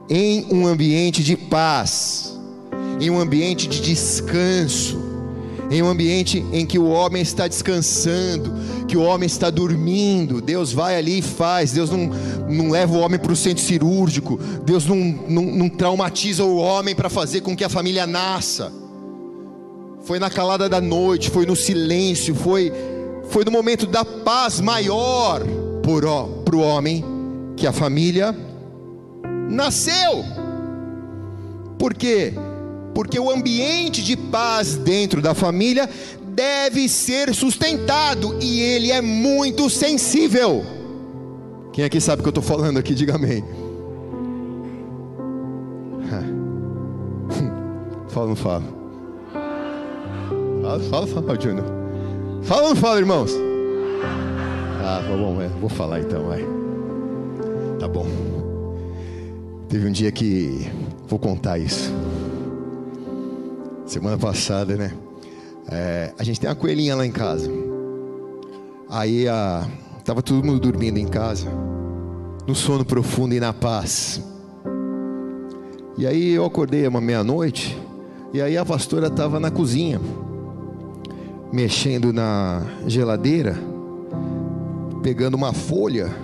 em 0.10 0.48
um 0.52 0.66
ambiente 0.66 1.24
de 1.24 1.38
paz, 1.38 2.39
em 3.00 3.10
um 3.10 3.20
ambiente 3.20 3.68
de 3.68 3.82
descanso, 3.82 5.10
em 5.72 5.82
um 5.82 5.88
ambiente 5.88 6.44
em 6.52 6.66
que 6.66 6.80
o 6.80 6.90
homem 6.90 7.22
está 7.22 7.48
descansando, 7.48 8.52
que 8.88 8.98
o 8.98 9.02
homem 9.02 9.28
está 9.28 9.50
dormindo, 9.50 10.42
Deus 10.42 10.74
vai 10.74 10.98
ali 10.98 11.20
e 11.20 11.22
faz, 11.22 11.72
Deus 11.72 11.90
não, 11.92 12.10
não 12.50 12.70
leva 12.70 12.98
o 12.98 13.00
homem 13.00 13.20
para 13.20 13.32
o 13.32 13.36
centro 13.36 13.64
cirúrgico, 13.64 14.40
Deus 14.66 14.86
não, 14.86 14.98
não, 14.98 15.44
não 15.44 15.70
traumatiza 15.70 16.44
o 16.44 16.58
homem 16.58 16.96
para 16.96 17.10
fazer 17.10 17.42
com 17.42 17.56
que 17.56 17.64
a 17.64 17.70
família 17.70 18.08
nasça. 18.08 18.74
Foi 20.02 20.18
na 20.18 20.30
calada 20.30 20.68
da 20.68 20.82
noite, 20.82 21.30
foi 21.30 21.46
no 21.46 21.56
silêncio, 21.56 22.34
foi, 22.34 22.74
foi 23.30 23.46
no 23.46 23.52
momento 23.52 23.86
da 23.86 24.04
paz 24.04 24.60
maior 24.60 25.44
para 26.44 26.56
o 26.56 26.62
homem 26.62 27.06
que 27.56 27.68
a 27.68 27.72
família 27.72 28.36
nasceu. 29.50 30.24
Por 31.78 31.94
quê? 31.94 32.34
Porque 33.00 33.18
o 33.18 33.32
ambiente 33.32 34.04
de 34.04 34.18
paz 34.18 34.76
dentro 34.76 35.22
da 35.22 35.34
família 35.34 35.90
deve 36.22 36.90
ser 36.90 37.34
sustentado 37.34 38.38
e 38.42 38.60
ele 38.60 38.92
é 38.92 39.00
muito 39.00 39.70
sensível. 39.70 40.66
Quem 41.72 41.86
aqui 41.86 42.02
sabe 42.02 42.20
o 42.20 42.24
que 42.24 42.28
eu 42.28 42.32
estou 42.32 42.44
falando 42.44 42.78
aqui? 42.78 42.94
Diga 42.94 43.16
amém. 43.16 43.42
Fala 48.10 48.26
ou 48.26 48.28
não 48.28 48.36
fala? 48.36 48.64
Fala, 50.62 50.80
fala, 50.82 51.08
fala. 51.08 51.40
Fala 52.44 52.62
ou 52.64 52.70
não 52.70 52.76
fala, 52.76 53.00
irmãos? 53.00 53.32
Ah, 54.84 55.02
tá 55.08 55.16
bom, 55.16 55.42
é, 55.42 55.48
vou 55.48 55.70
falar 55.70 56.02
então, 56.02 56.26
vai. 56.26 56.46
Tá 57.80 57.88
bom. 57.88 58.06
Teve 59.70 59.88
um 59.88 59.92
dia 59.94 60.12
que 60.12 60.70
vou 61.08 61.18
contar 61.18 61.58
isso. 61.60 61.94
Semana 63.90 64.20
passada, 64.20 64.78
né? 64.78 64.92
É, 65.68 66.14
a 66.16 66.24
gente 66.24 66.40
tem 66.40 66.48
uma 66.48 66.56
coelhinha 66.56 66.96
lá 66.96 67.04
em 67.04 67.12
casa. 67.12 67.50
Aí 68.88 69.28
a, 69.28 69.68
tava 70.06 70.22
todo 70.22 70.46
mundo 70.46 70.60
dormindo 70.60 71.00
em 71.00 71.08
casa, 71.08 71.48
no 72.48 72.54
sono 72.54 72.86
profundo 72.86 73.34
e 73.34 73.40
na 73.40 73.52
paz. 73.52 74.22
E 75.98 76.06
aí 76.06 76.34
eu 76.34 76.46
acordei 76.46 76.86
uma 76.88 77.02
meia-noite, 77.02 77.76
e 78.32 78.40
aí 78.40 78.56
a 78.60 78.64
pastora 78.64 79.08
estava 79.08 79.40
na 79.40 79.50
cozinha, 79.50 80.00
mexendo 81.52 82.14
na 82.14 82.62
geladeira, 82.86 83.58
pegando 85.02 85.34
uma 85.34 85.52
folha 85.52 86.16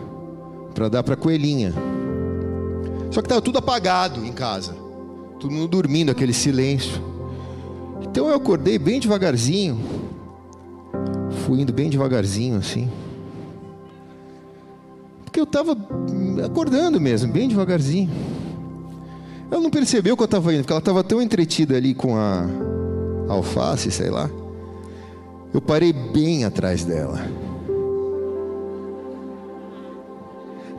para 0.76 0.88
dar 0.88 1.02
para 1.02 1.16
a 1.16 1.18
coelhinha. 1.18 1.74
Só 3.10 3.24
que 3.24 3.26
estava 3.26 3.42
tudo 3.42 3.58
apagado 3.58 4.24
em 4.24 4.32
casa, 4.32 4.76
todo 5.40 5.50
mundo 5.50 5.68
dormindo, 5.68 6.12
aquele 6.12 6.32
silêncio. 6.32 7.15
Então 8.02 8.28
eu 8.30 8.36
acordei 8.36 8.78
bem 8.78 9.00
devagarzinho, 9.00 9.80
fui 11.46 11.62
indo 11.62 11.74
bem 11.74 11.90
devagarzinho 11.90 12.58
assim, 12.58 12.90
porque 15.24 15.40
eu 15.40 15.44
estava 15.44 15.78
acordando 16.46 17.00
mesmo, 17.00 17.32
bem 17.32 17.50
devagarzinho. 17.50 18.10
Ela 19.52 19.62
não 19.62 19.70
percebeu 19.70 20.16
que 20.16 20.24
eu 20.24 20.26
estava 20.26 20.54
indo, 20.54 20.62
porque 20.62 20.74
ela 20.74 20.80
estava 20.80 21.04
tão 21.04 21.22
entretida 21.22 21.76
ali 21.76 21.94
com 21.94 22.16
a 22.16 22.46
alface, 23.28 23.92
sei 23.92 24.10
lá. 24.10 24.30
Eu 25.54 25.62
parei 25.62 25.94
bem 25.94 26.46
atrás 26.46 26.84
dela. 26.84 27.20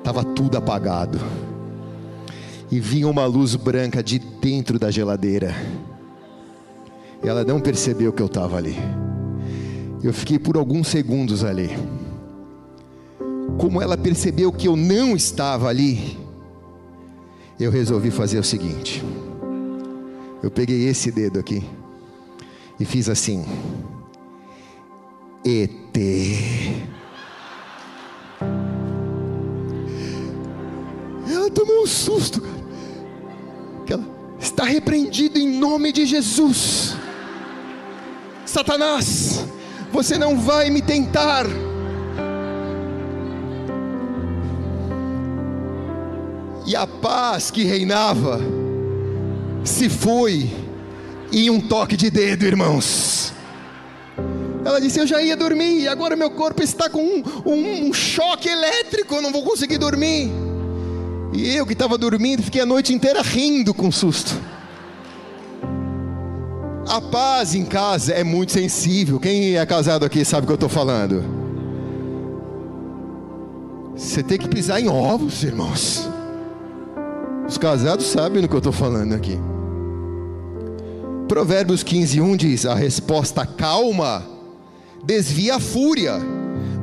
Tava 0.02 0.24
tudo 0.24 0.56
apagado. 0.56 1.18
E 2.70 2.80
vinha 2.80 3.08
uma 3.08 3.26
luz 3.26 3.54
branca 3.54 4.02
de 4.02 4.18
dentro 4.18 4.78
da 4.78 4.90
geladeira. 4.90 5.54
Ela 7.22 7.44
não 7.44 7.60
percebeu 7.60 8.12
que 8.12 8.22
eu 8.22 8.26
estava 8.26 8.56
ali. 8.56 8.76
Eu 10.02 10.12
fiquei 10.12 10.38
por 10.38 10.56
alguns 10.56 10.88
segundos 10.88 11.44
ali. 11.44 11.70
Como 13.58 13.80
ela 13.80 13.96
percebeu 13.96 14.52
que 14.52 14.68
eu 14.68 14.76
não 14.76 15.16
estava 15.16 15.68
ali, 15.68 16.18
eu 17.58 17.70
resolvi 17.70 18.10
fazer 18.10 18.38
o 18.38 18.44
seguinte. 18.44 19.02
Eu 20.42 20.50
peguei 20.50 20.86
esse 20.88 21.10
dedo 21.10 21.38
aqui 21.38 21.64
e 22.78 22.84
fiz 22.84 23.08
assim. 23.08 23.44
ET. 25.44 25.96
Ela 31.28 31.50
tomou 31.50 31.82
um 31.82 31.86
susto, 31.86 32.40
cara. 32.40 32.56
Ela 33.88 34.04
está 34.38 34.64
repreendido 34.64 35.38
em 35.38 35.58
nome 35.58 35.92
de 35.92 36.04
Jesus. 36.04 36.95
Satanás, 38.56 39.44
você 39.92 40.16
não 40.16 40.38
vai 40.38 40.70
me 40.70 40.80
tentar. 40.80 41.44
E 46.66 46.74
a 46.74 46.86
paz 46.86 47.50
que 47.50 47.64
reinava 47.64 48.40
se 49.62 49.90
foi 49.90 50.50
em 51.30 51.50
um 51.50 51.60
toque 51.60 51.98
de 51.98 52.08
dedo, 52.08 52.46
irmãos. 52.46 53.30
Ela 54.64 54.80
disse: 54.80 55.00
Eu 55.00 55.06
já 55.06 55.20
ia 55.20 55.36
dormir, 55.36 55.80
e 55.80 55.86
agora 55.86 56.16
meu 56.16 56.30
corpo 56.30 56.62
está 56.62 56.88
com 56.88 57.02
um, 57.02 57.22
um, 57.44 57.88
um 57.88 57.92
choque 57.92 58.48
elétrico, 58.48 59.16
eu 59.16 59.20
não 59.20 59.32
vou 59.32 59.42
conseguir 59.42 59.76
dormir. 59.76 60.30
E 61.34 61.54
eu 61.54 61.66
que 61.66 61.74
estava 61.74 61.98
dormindo, 61.98 62.42
fiquei 62.42 62.62
a 62.62 62.66
noite 62.66 62.94
inteira 62.94 63.20
rindo 63.20 63.74
com 63.74 63.92
susto. 63.92 64.55
A 66.88 67.00
paz 67.00 67.54
em 67.54 67.64
casa 67.64 68.12
é 68.12 68.22
muito 68.22 68.52
sensível. 68.52 69.18
Quem 69.18 69.56
é 69.56 69.66
casado 69.66 70.04
aqui 70.04 70.24
sabe 70.24 70.44
o 70.44 70.46
que 70.46 70.52
eu 70.52 70.56
estou 70.56 70.68
falando. 70.68 71.24
Você 73.96 74.22
tem 74.22 74.38
que 74.38 74.48
pisar 74.48 74.80
em 74.80 74.88
ovos, 74.88 75.42
irmãos. 75.42 76.08
Os 77.48 77.58
casados 77.58 78.06
sabem 78.06 78.42
do 78.42 78.48
que 78.48 78.54
eu 78.54 78.58
estou 78.58 78.72
falando 78.72 79.14
aqui. 79.14 79.38
Provérbios 81.26 81.82
15, 81.82 82.20
1 82.20 82.36
diz: 82.36 82.66
A 82.66 82.74
resposta 82.74 83.44
calma 83.44 84.24
desvia 85.02 85.56
a 85.56 85.60
fúria, 85.60 86.20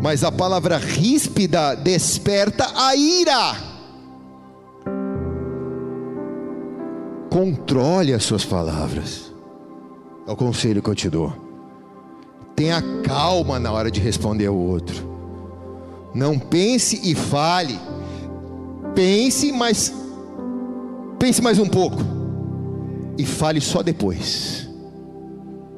mas 0.02 0.24
a 0.24 0.32
palavra 0.32 0.78
ríspida 0.78 1.76
desperta 1.76 2.68
a 2.76 2.96
ira. 2.96 3.56
Controle 7.30 8.14
as 8.14 8.24
suas 8.24 8.44
palavras. 8.44 9.33
É 10.28 10.32
o 10.32 10.36
conselho 10.36 10.82
que 10.82 10.90
eu 10.90 10.96
te 10.96 11.10
dou. 11.10 11.34
Tenha 12.56 12.82
calma 13.04 13.60
na 13.60 13.72
hora 13.72 13.90
de 13.90 14.00
responder 14.00 14.48
ao 14.48 14.56
outro. 14.56 15.12
Não 16.14 16.38
pense 16.38 17.00
e 17.04 17.16
fale. 17.16 17.80
Pense, 18.96 19.52
mas 19.52 19.94
pense 21.20 21.42
mais 21.42 21.60
um 21.60 21.68
pouco. 21.68 21.98
E 23.18 23.26
fale 23.26 23.60
só 23.60 23.82
depois. 23.82 24.70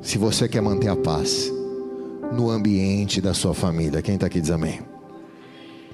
Se 0.02 0.18
você 0.18 0.48
quer 0.48 0.62
manter 0.62 0.90
a 0.90 0.96
paz 0.96 1.52
no 2.32 2.50
ambiente 2.50 3.22
da 3.22 3.34
sua 3.34 3.54
família. 3.54 4.02
Quem 4.02 4.16
está 4.16 4.28
aqui 4.28 4.42
diz 4.42 4.52
amém. 4.52 4.82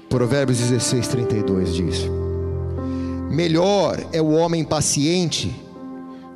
Provérbios 0.08 0.58
16, 0.58 1.08
32 1.08 1.74
diz: 1.74 1.98
Melhor 3.30 3.98
é 4.12 4.20
o 4.20 4.32
homem 4.32 4.64
paciente 4.64 5.54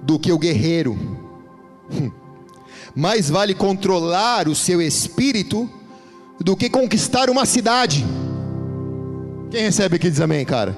do 0.03 0.19
que 0.19 0.33
o 0.33 0.39
guerreiro. 0.39 0.97
Mais 2.95 3.29
vale 3.29 3.55
controlar 3.55 4.49
o 4.49 4.55
seu 4.55 4.81
espírito 4.81 5.69
do 6.41 6.57
que 6.57 6.69
conquistar 6.69 7.31
uma 7.31 7.45
cidade. 7.45 8.05
Quem 9.51 9.63
recebe 9.63 9.97
aqui 9.97 10.11
diz 10.11 10.21
amém, 10.21 10.45
cara? 10.45 10.77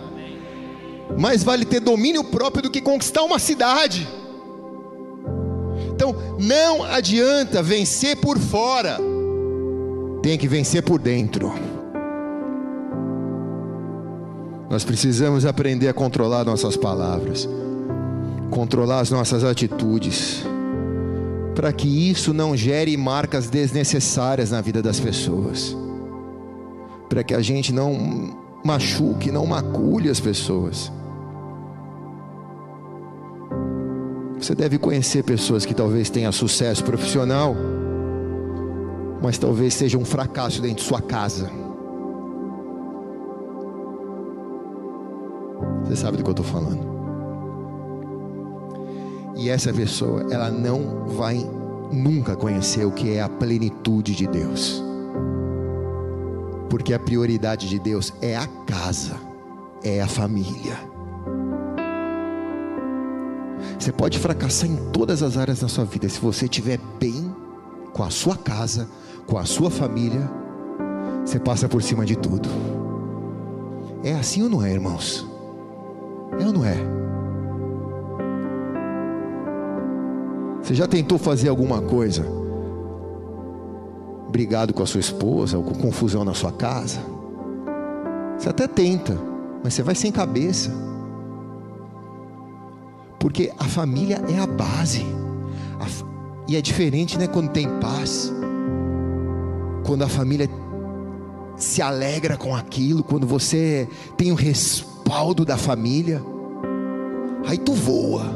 Mais 1.18 1.42
vale 1.42 1.64
ter 1.64 1.81
domínio 1.81 2.25
próprio 2.25 2.64
do 2.64 2.71
que 2.71 2.81
conquistar 2.81 3.23
uma 3.23 3.38
cidade. 3.38 4.07
Então, 5.90 6.14
não 6.38 6.85
adianta 6.85 7.62
vencer 7.62 8.16
por 8.16 8.38
fora, 8.38 8.99
tem 10.23 10.38
que 10.38 10.47
vencer 10.47 10.83
por 10.83 11.01
dentro. 11.01 11.53
Nós 14.71 14.85
precisamos 14.85 15.47
aprender 15.47 15.88
a 15.88 15.94
controlar 15.94 16.44
nossas 16.44 16.77
palavras, 16.77 17.49
controlar 18.51 19.01
as 19.01 19.11
nossas 19.11 19.42
atitudes 19.42 20.44
para 21.59 21.73
que 21.73 21.88
isso 22.09 22.33
não 22.33 22.57
gere 22.57 22.97
marcas 22.97 23.51
desnecessárias 23.51 24.53
na 24.53 24.61
vida 24.61 24.81
das 24.81 25.01
pessoas. 25.01 25.77
para 27.09 27.25
que 27.25 27.35
a 27.35 27.40
gente 27.40 27.73
não 27.73 28.38
machuque, 28.64 29.33
não 29.33 29.44
macule 29.44 30.09
as 30.09 30.21
pessoas. 30.21 30.92
Você 34.38 34.55
deve 34.55 34.79
conhecer 34.79 35.25
pessoas 35.25 35.66
que 35.66 35.75
talvez 35.75 36.09
tenham 36.11 36.31
sucesso 36.31 36.85
profissional, 36.85 37.57
mas 39.21 39.37
talvez 39.37 39.75
seja 39.75 39.99
um 39.99 40.05
fracasso 40.05 40.62
dentro 40.62 40.77
de 40.77 40.83
sua 40.85 41.01
casa. 41.01 41.51
Você 45.85 45.97
sabe 45.97 46.18
do 46.18 46.23
que 46.23 46.29
eu 46.29 46.33
estou 46.33 46.47
falando. 46.47 46.97
E 49.38 49.48
essa 49.48 49.72
pessoa, 49.72 50.27
ela 50.33 50.51
não 50.51 51.07
vai 51.07 51.48
nunca 51.92 52.35
conhecer 52.35 52.85
o 52.85 52.90
que 52.90 53.14
é 53.14 53.22
a 53.22 53.29
plenitude 53.29 54.16
de 54.16 54.27
Deus. 54.27 54.83
Porque 56.68 56.92
a 56.92 56.98
prioridade 56.98 57.68
de 57.68 57.79
Deus 57.79 58.12
é 58.20 58.37
a 58.37 58.48
casa, 58.66 59.14
é 59.85 60.03
a 60.03 60.09
família. 60.09 60.77
Você 63.79 63.92
pode 63.92 64.18
fracassar 64.18 64.68
em 64.68 64.77
todas 64.90 65.22
as 65.22 65.37
áreas 65.37 65.61
da 65.61 65.68
sua 65.68 65.85
vida 65.85 66.09
se 66.09 66.20
você 66.20 66.46
estiver 66.46 66.81
bem 66.98 67.33
com 67.92 68.03
a 68.03 68.11
sua 68.11 68.37
casa, 68.37 68.88
com 69.24 69.38
a 69.38 69.44
sua 69.44 69.70
família, 69.70 70.29
você 71.24 71.38
passa 71.38 71.68
por 71.68 71.81
cima 71.81 72.05
de 72.05 72.16
tudo. 72.16 72.48
É 74.03 74.14
assim 74.14 74.42
ou 74.42 74.48
não 74.48 74.64
é, 74.64 74.72
irmãos? 74.72 75.24
É 76.40 76.44
ou 76.44 76.53
não 76.53 76.64
é? 76.64 77.08
Você 80.68 80.74
já 80.74 80.87
tentou 80.87 81.16
fazer 81.16 81.48
alguma 81.48 81.81
coisa? 81.81 82.26
Brigado 84.31 84.74
com 84.74 84.83
a 84.83 84.87
sua 84.87 85.00
esposa, 85.00 85.57
ou 85.57 85.64
com 85.64 85.72
confusão 85.72 86.26
na 86.26 86.35
sua 86.35 86.52
casa? 86.52 87.00
Você 88.37 88.50
até 88.50 88.68
tenta, 88.68 89.18
mas 89.64 89.72
você 89.72 89.83
vai 89.83 89.94
sem 89.94 90.12
cabeça. 90.12 90.70
Porque 93.18 93.50
a 93.59 93.64
família 93.64 94.22
é 94.28 94.38
a 94.38 94.46
base. 94.46 95.07
E 96.46 96.54
é 96.54 96.61
diferente, 96.61 97.16
né, 97.16 97.26
quando 97.26 97.48
tem 97.48 97.66
paz. 97.81 98.31
Quando 99.87 100.02
a 100.02 100.09
família 100.09 100.50
se 101.57 101.81
alegra 101.81 102.37
com 102.37 102.54
aquilo, 102.54 103.02
quando 103.02 103.26
você 103.26 103.88
tem 104.18 104.33
o 104.33 104.35
respaldo 104.35 105.46
da 105.46 105.57
família. 105.57 106.22
Aí 107.46 107.57
tu 107.57 107.72
voa. 107.72 108.26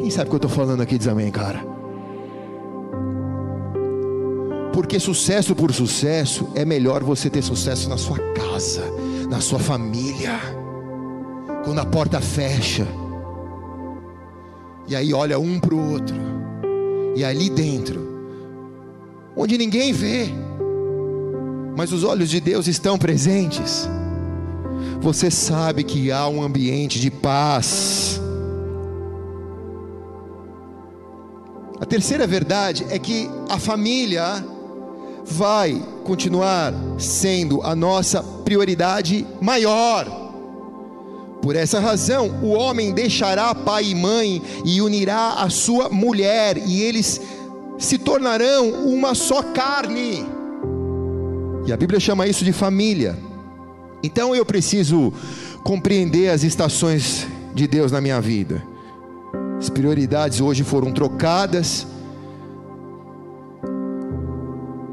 Quem 0.00 0.08
sabe 0.08 0.28
o 0.28 0.30
que 0.30 0.36
eu 0.36 0.48
estou 0.48 0.50
falando 0.50 0.80
aqui 0.80 0.96
diz 0.96 1.06
amém, 1.06 1.30
cara? 1.30 1.71
Porque 4.72 4.98
sucesso 4.98 5.54
por 5.54 5.72
sucesso 5.72 6.48
é 6.54 6.64
melhor 6.64 7.02
você 7.02 7.28
ter 7.28 7.42
sucesso 7.42 7.88
na 7.88 7.98
sua 7.98 8.18
casa, 8.32 8.82
na 9.28 9.40
sua 9.40 9.58
família. 9.58 10.40
Quando 11.64 11.78
a 11.78 11.84
porta 11.84 12.20
fecha, 12.20 12.86
e 14.88 14.96
aí 14.96 15.12
olha 15.12 15.38
um 15.38 15.60
para 15.60 15.74
o 15.74 15.92
outro. 15.92 16.16
E 17.14 17.24
ali 17.24 17.50
dentro, 17.50 18.00
onde 19.36 19.58
ninguém 19.58 19.92
vê, 19.92 20.28
mas 21.76 21.92
os 21.92 22.04
olhos 22.04 22.30
de 22.30 22.40
Deus 22.40 22.66
estão 22.66 22.98
presentes. 22.98 23.88
Você 25.00 25.30
sabe 25.30 25.84
que 25.84 26.10
há 26.10 26.26
um 26.28 26.42
ambiente 26.42 27.00
de 27.00 27.10
paz. 27.10 28.20
A 31.80 31.84
terceira 31.84 32.26
verdade 32.26 32.86
é 32.88 32.98
que 32.98 33.28
a 33.48 33.58
família 33.58 34.44
vai 35.24 35.80
continuar 36.04 36.74
sendo 36.98 37.62
a 37.62 37.74
nossa 37.74 38.22
prioridade 38.22 39.26
maior. 39.40 40.20
Por 41.40 41.56
essa 41.56 41.80
razão, 41.80 42.28
o 42.42 42.50
homem 42.50 42.92
deixará 42.92 43.54
pai 43.54 43.86
e 43.86 43.94
mãe 43.94 44.40
e 44.64 44.80
unirá 44.80 45.34
a 45.38 45.50
sua 45.50 45.88
mulher, 45.88 46.56
e 46.56 46.82
eles 46.82 47.20
se 47.78 47.98
tornarão 47.98 48.70
uma 48.86 49.14
só 49.14 49.42
carne. 49.42 50.24
E 51.66 51.72
a 51.72 51.76
Bíblia 51.76 51.98
chama 51.98 52.26
isso 52.26 52.44
de 52.44 52.52
família. 52.52 53.18
Então 54.02 54.34
eu 54.34 54.44
preciso 54.44 55.12
compreender 55.64 56.28
as 56.28 56.42
estações 56.42 57.26
de 57.54 57.66
Deus 57.66 57.90
na 57.92 58.00
minha 58.00 58.20
vida. 58.20 58.62
As 59.58 59.68
prioridades 59.68 60.40
hoje 60.40 60.64
foram 60.64 60.92
trocadas. 60.92 61.86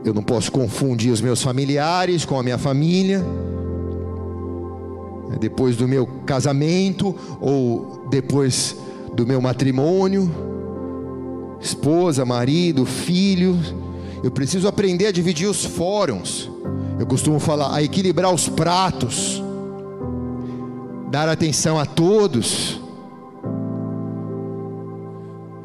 Eu 0.04 0.14
não 0.14 0.24
posso 0.24 0.52
confundir 0.52 1.12
os 1.12 1.22
meus 1.22 1.42
familiares 1.42 2.26
com 2.26 2.40
a 2.40 2.44
minha 2.44 2.58
família. 2.58 3.24
Depois 5.40 5.76
do 5.76 5.88
meu 5.88 6.08
casamento 6.26 7.16
ou 7.40 8.08
depois 8.10 8.76
do 9.14 9.26
meu 9.26 9.42
matrimônio, 9.42 10.30
esposa, 11.62 12.26
marido, 12.26 12.86
filho. 12.86 13.58
Eu 14.24 14.32
preciso 14.32 14.68
aprender 14.68 15.08
a 15.08 15.12
dividir 15.12 15.48
os 15.48 15.64
fóruns. 15.64 16.50
Eu 17.00 17.06
costumo 17.06 17.40
falar 17.40 17.74
a 17.74 17.82
equilibrar 17.82 18.34
os 18.34 18.50
pratos, 18.50 19.42
dar 21.10 21.30
atenção 21.30 21.80
a 21.80 21.86
todos, 21.86 22.80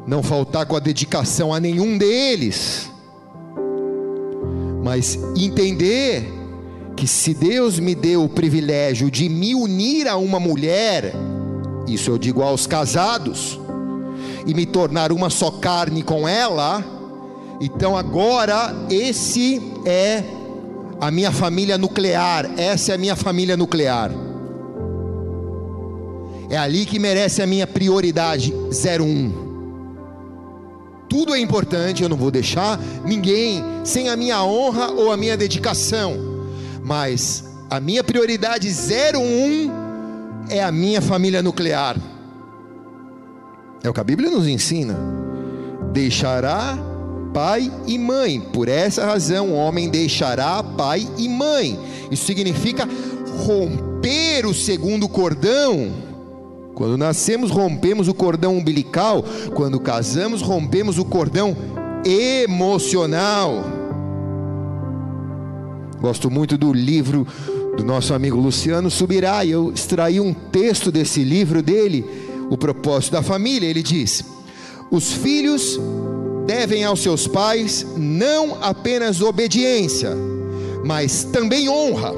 não 0.07 0.23
faltar 0.23 0.65
com 0.65 0.75
a 0.75 0.79
dedicação 0.79 1.53
a 1.53 1.59
nenhum 1.59 1.97
deles, 1.97 2.84
mas 4.85 5.17
entender 5.35 6.31
que 6.95 7.07
se 7.07 7.33
Deus 7.33 7.79
me 7.79 7.95
deu 7.95 8.23
o 8.23 8.29
privilégio 8.29 9.09
de 9.09 9.27
me 9.27 9.55
unir 9.55 10.07
a 10.07 10.15
uma 10.15 10.39
mulher, 10.39 11.11
isso 11.87 12.11
eu 12.11 12.19
digo 12.19 12.43
aos 12.43 12.67
casados, 12.67 13.59
e 14.45 14.53
me 14.53 14.63
tornar 14.63 15.11
uma 15.11 15.31
só 15.31 15.49
carne 15.49 16.03
com 16.03 16.27
ela, 16.27 16.85
então 17.59 17.97
agora 17.97 18.75
esse 18.87 19.59
é 19.85 20.23
a 21.01 21.09
minha 21.09 21.31
família 21.31 21.79
nuclear, 21.79 22.47
essa 22.55 22.91
é 22.91 22.95
a 22.95 22.97
minha 22.99 23.15
família 23.15 23.57
nuclear. 23.57 24.11
É 26.47 26.57
ali 26.57 26.85
que 26.85 26.99
merece 26.99 27.41
a 27.41 27.47
minha 27.47 27.65
prioridade 27.65 28.53
01. 28.53 29.44
Tudo 31.09 31.33
é 31.33 31.39
importante, 31.39 32.03
eu 32.03 32.09
não 32.09 32.17
vou 32.17 32.31
deixar 32.31 32.79
ninguém 33.05 33.63
sem 33.83 34.09
a 34.09 34.15
minha 34.15 34.43
honra 34.43 34.91
ou 34.91 35.11
a 35.11 35.17
minha 35.17 35.37
dedicação 35.37 36.35
mas 36.85 37.43
a 37.67 37.79
minha 37.79 38.03
prioridade 38.03 38.69
01 38.69 39.71
é 40.51 40.63
a 40.63 40.71
minha 40.71 41.01
família 41.01 41.41
nuclear. 41.41 41.97
É 43.83 43.89
o 43.89 43.93
que 43.93 43.99
a 43.99 44.03
Bíblia 44.03 44.29
nos 44.29 44.47
ensina. 44.47 44.95
Deixará 45.91 46.77
pai 47.33 47.71
e 47.87 47.97
mãe. 47.97 48.39
Por 48.39 48.69
essa 48.69 49.03
razão, 49.03 49.49
o 49.49 49.55
homem 49.55 49.89
deixará 49.89 50.61
pai 50.61 51.07
e 51.17 51.27
mãe. 51.27 51.79
Isso 52.11 52.25
significa 52.25 52.87
romper 53.43 54.45
o 54.45 54.53
segundo 54.53 55.09
cordão. 55.09 55.91
Quando 56.75 56.97
nascemos, 56.97 57.49
rompemos 57.49 58.09
o 58.09 58.13
cordão 58.13 58.57
umbilical. 58.57 59.23
Quando 59.53 59.79
casamos, 59.79 60.41
rompemos 60.41 60.99
o 60.99 61.05
cordão 61.05 61.55
emocional. 62.05 63.63
Gosto 66.01 66.29
muito 66.29 66.57
do 66.57 66.73
livro 66.73 67.25
do 67.77 67.83
nosso 67.83 68.13
amigo 68.13 68.37
Luciano 68.37 68.91
Subirá, 68.91 69.43
e 69.43 69.51
eu 69.51 69.71
extraí 69.71 70.19
um 70.19 70.33
texto 70.33 70.91
desse 70.91 71.23
livro 71.23 71.61
dele, 71.61 72.05
O 72.49 72.57
Propósito 72.57 73.13
da 73.13 73.23
Família. 73.23 73.67
Ele 73.67 73.81
diz: 73.81 74.23
Os 74.91 75.13
filhos 75.13 75.79
devem 76.45 76.83
aos 76.83 77.01
seus 77.01 77.25
pais 77.25 77.85
não 77.97 78.61
apenas 78.61 79.21
obediência, 79.21 80.11
mas 80.83 81.23
também 81.23 81.69
honra. 81.69 82.13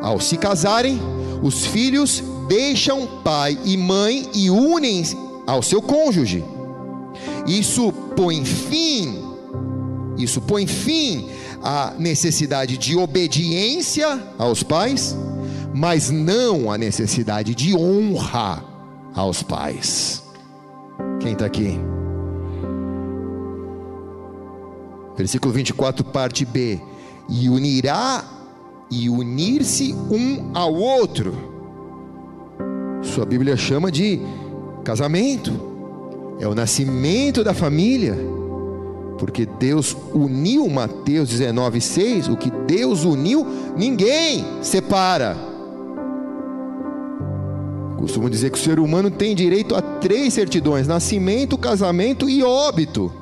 Ao 0.00 0.18
se 0.18 0.36
casarem, 0.36 1.00
os 1.42 1.66
filhos 1.66 2.22
deixam 2.52 3.06
pai 3.24 3.58
e 3.64 3.78
mãe 3.78 4.28
e 4.34 4.50
unem 4.50 5.02
ao 5.46 5.62
seu 5.62 5.80
cônjuge. 5.80 6.44
Isso 7.46 7.90
põe 8.14 8.44
fim, 8.44 9.24
isso 10.18 10.38
põe 10.42 10.66
fim 10.66 11.30
a 11.62 11.94
necessidade 11.98 12.76
de 12.76 12.94
obediência 12.94 14.22
aos 14.38 14.62
pais, 14.62 15.16
mas 15.74 16.10
não 16.10 16.70
a 16.70 16.76
necessidade 16.76 17.54
de 17.54 17.74
honra 17.74 18.62
aos 19.14 19.42
pais. 19.42 20.22
Quem 21.20 21.32
está 21.32 21.46
aqui? 21.46 21.80
Versículo 25.16 25.54
24, 25.54 26.04
parte 26.04 26.44
B: 26.44 26.78
E 27.30 27.48
unirá 27.48 28.22
e 28.90 29.08
unir-se 29.08 29.94
um 29.94 30.50
ao 30.52 30.74
outro. 30.74 31.51
Sua 33.02 33.26
Bíblia 33.26 33.56
chama 33.56 33.90
de 33.90 34.20
casamento, 34.84 35.52
é 36.40 36.46
o 36.46 36.54
nascimento 36.54 37.44
da 37.44 37.54
família 37.54 38.16
Porque 39.22 39.46
Deus 39.46 39.96
uniu, 40.12 40.68
Mateus 40.68 41.28
19, 41.28 41.80
6, 41.80 42.28
o 42.28 42.36
que 42.36 42.50
Deus 42.66 43.04
uniu, 43.04 43.46
ninguém 43.76 44.44
separa. 44.60 45.36
Costumo 47.96 48.28
dizer 48.28 48.50
que 48.50 48.58
o 48.58 48.60
ser 48.60 48.80
humano 48.80 49.12
tem 49.12 49.32
direito 49.32 49.76
a 49.76 49.80
três 49.80 50.34
certidões: 50.34 50.88
nascimento, 50.88 51.56
casamento 51.56 52.28
e 52.28 52.42
óbito. 52.42 53.12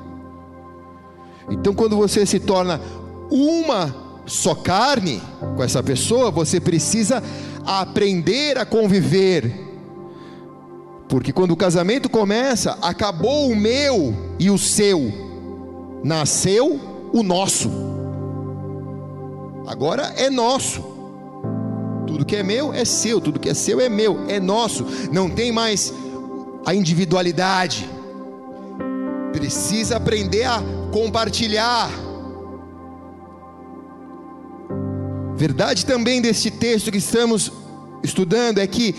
Então, 1.51 1.71
quando 1.71 1.95
você 1.95 2.25
se 2.25 2.39
torna 2.39 2.81
uma 3.29 3.95
só 4.25 4.55
carne 4.55 5.21
com 5.55 5.61
essa 5.61 5.83
pessoa, 5.83 6.31
você 6.31 6.59
precisa 6.59 7.21
aprender 7.63 8.57
a 8.57 8.65
conviver. 8.65 9.70
Porque 11.11 11.33
quando 11.33 11.51
o 11.51 11.57
casamento 11.57 12.09
começa, 12.09 12.77
acabou 12.81 13.51
o 13.51 13.55
meu 13.55 14.15
e 14.39 14.49
o 14.49 14.57
seu, 14.57 15.11
nasceu 16.01 16.79
o 17.11 17.21
nosso. 17.21 17.69
Agora 19.67 20.13
é 20.15 20.29
nosso. 20.29 20.81
Tudo 22.07 22.23
que 22.25 22.37
é 22.37 22.43
meu 22.43 22.73
é 22.73 22.85
seu, 22.85 23.19
tudo 23.19 23.41
que 23.41 23.49
é 23.49 23.53
seu 23.53 23.81
é 23.81 23.89
meu, 23.89 24.25
é 24.29 24.39
nosso. 24.39 24.85
Não 25.11 25.29
tem 25.29 25.51
mais 25.51 25.93
a 26.65 26.73
individualidade. 26.73 27.89
Precisa 29.33 29.97
aprender 29.97 30.45
a 30.45 30.63
compartilhar. 30.93 31.91
Verdade 35.35 35.85
também 35.85 36.21
deste 36.21 36.49
texto 36.49 36.89
que 36.89 36.99
estamos 36.99 37.51
estudando 38.01 38.59
é 38.59 38.65
que 38.65 38.95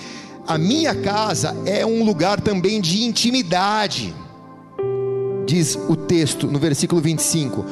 a 0.47 0.59
minha 0.59 0.95
casa 0.95 1.57
é 1.65 1.87
um 1.87 2.05
lugar 2.05 2.41
também 2.41 2.81
de 2.81 3.05
intimidade. 3.05 4.15
Diz 5.47 5.77
o 5.89 5.95
texto 5.95 6.47
no 6.47 6.59
versículo 6.59 7.01
25: 7.01 7.65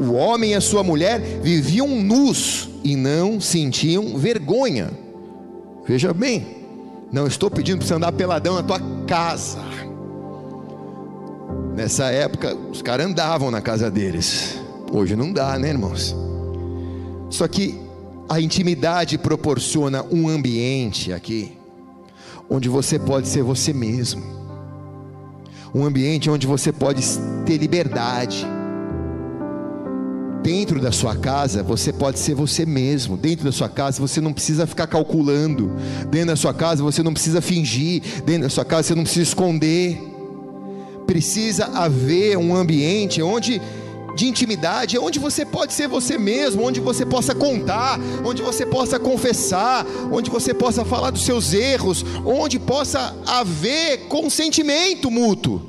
O 0.00 0.12
homem 0.12 0.50
e 0.50 0.54
a 0.54 0.60
sua 0.60 0.82
mulher 0.82 1.20
viviam 1.42 1.88
nus 1.88 2.68
e 2.82 2.96
não 2.96 3.40
sentiam 3.40 4.18
vergonha. 4.18 4.90
Veja 5.86 6.12
bem, 6.12 6.46
não 7.12 7.26
estou 7.26 7.50
pedindo 7.50 7.78
para 7.78 7.86
você 7.86 7.94
andar 7.94 8.12
peladão 8.12 8.56
na 8.56 8.62
tua 8.62 8.80
casa. 9.06 9.58
Nessa 11.76 12.06
época, 12.06 12.56
os 12.72 12.82
caras 12.82 13.06
andavam 13.06 13.50
na 13.50 13.60
casa 13.60 13.90
deles. 13.90 14.58
Hoje 14.90 15.14
não 15.14 15.32
dá, 15.32 15.58
né, 15.58 15.68
irmãos? 15.68 16.16
Só 17.30 17.46
que 17.46 17.78
a 18.28 18.40
intimidade 18.40 19.18
proporciona 19.18 20.04
um 20.10 20.28
ambiente 20.28 21.12
aqui 21.12 21.55
onde 22.48 22.68
você 22.68 22.98
pode 22.98 23.28
ser 23.28 23.42
você 23.42 23.72
mesmo. 23.72 24.22
Um 25.74 25.84
ambiente 25.84 26.30
onde 26.30 26.46
você 26.46 26.72
pode 26.72 27.02
ter 27.44 27.58
liberdade. 27.58 28.46
Dentro 30.42 30.80
da 30.80 30.92
sua 30.92 31.16
casa, 31.16 31.62
você 31.62 31.92
pode 31.92 32.18
ser 32.18 32.34
você 32.34 32.64
mesmo. 32.64 33.16
Dentro 33.16 33.44
da 33.44 33.52
sua 33.52 33.68
casa, 33.68 34.00
você 34.00 34.20
não 34.20 34.32
precisa 34.32 34.66
ficar 34.66 34.86
calculando. 34.86 35.72
Dentro 36.08 36.28
da 36.28 36.36
sua 36.36 36.54
casa, 36.54 36.82
você 36.82 37.02
não 37.02 37.12
precisa 37.12 37.40
fingir. 37.40 38.02
Dentro 38.24 38.42
da 38.42 38.48
sua 38.48 38.64
casa, 38.64 38.88
você 38.88 38.94
não 38.94 39.02
precisa 39.02 39.24
esconder. 39.24 40.00
Precisa 41.06 41.66
haver 41.66 42.38
um 42.38 42.54
ambiente 42.54 43.20
onde 43.20 43.60
de 44.16 44.26
intimidade, 44.26 44.96
é 44.96 45.00
onde 45.00 45.18
você 45.18 45.44
pode 45.44 45.74
ser 45.74 45.86
você 45.86 46.16
mesmo, 46.16 46.64
onde 46.64 46.80
você 46.80 47.04
possa 47.04 47.34
contar, 47.34 48.00
onde 48.24 48.40
você 48.40 48.64
possa 48.64 48.98
confessar, 48.98 49.86
onde 50.10 50.30
você 50.30 50.54
possa 50.54 50.84
falar 50.84 51.10
dos 51.10 51.24
seus 51.24 51.52
erros, 51.52 52.04
onde 52.24 52.58
possa 52.58 53.14
haver 53.26 54.08
consentimento 54.08 55.10
mútuo. 55.10 55.60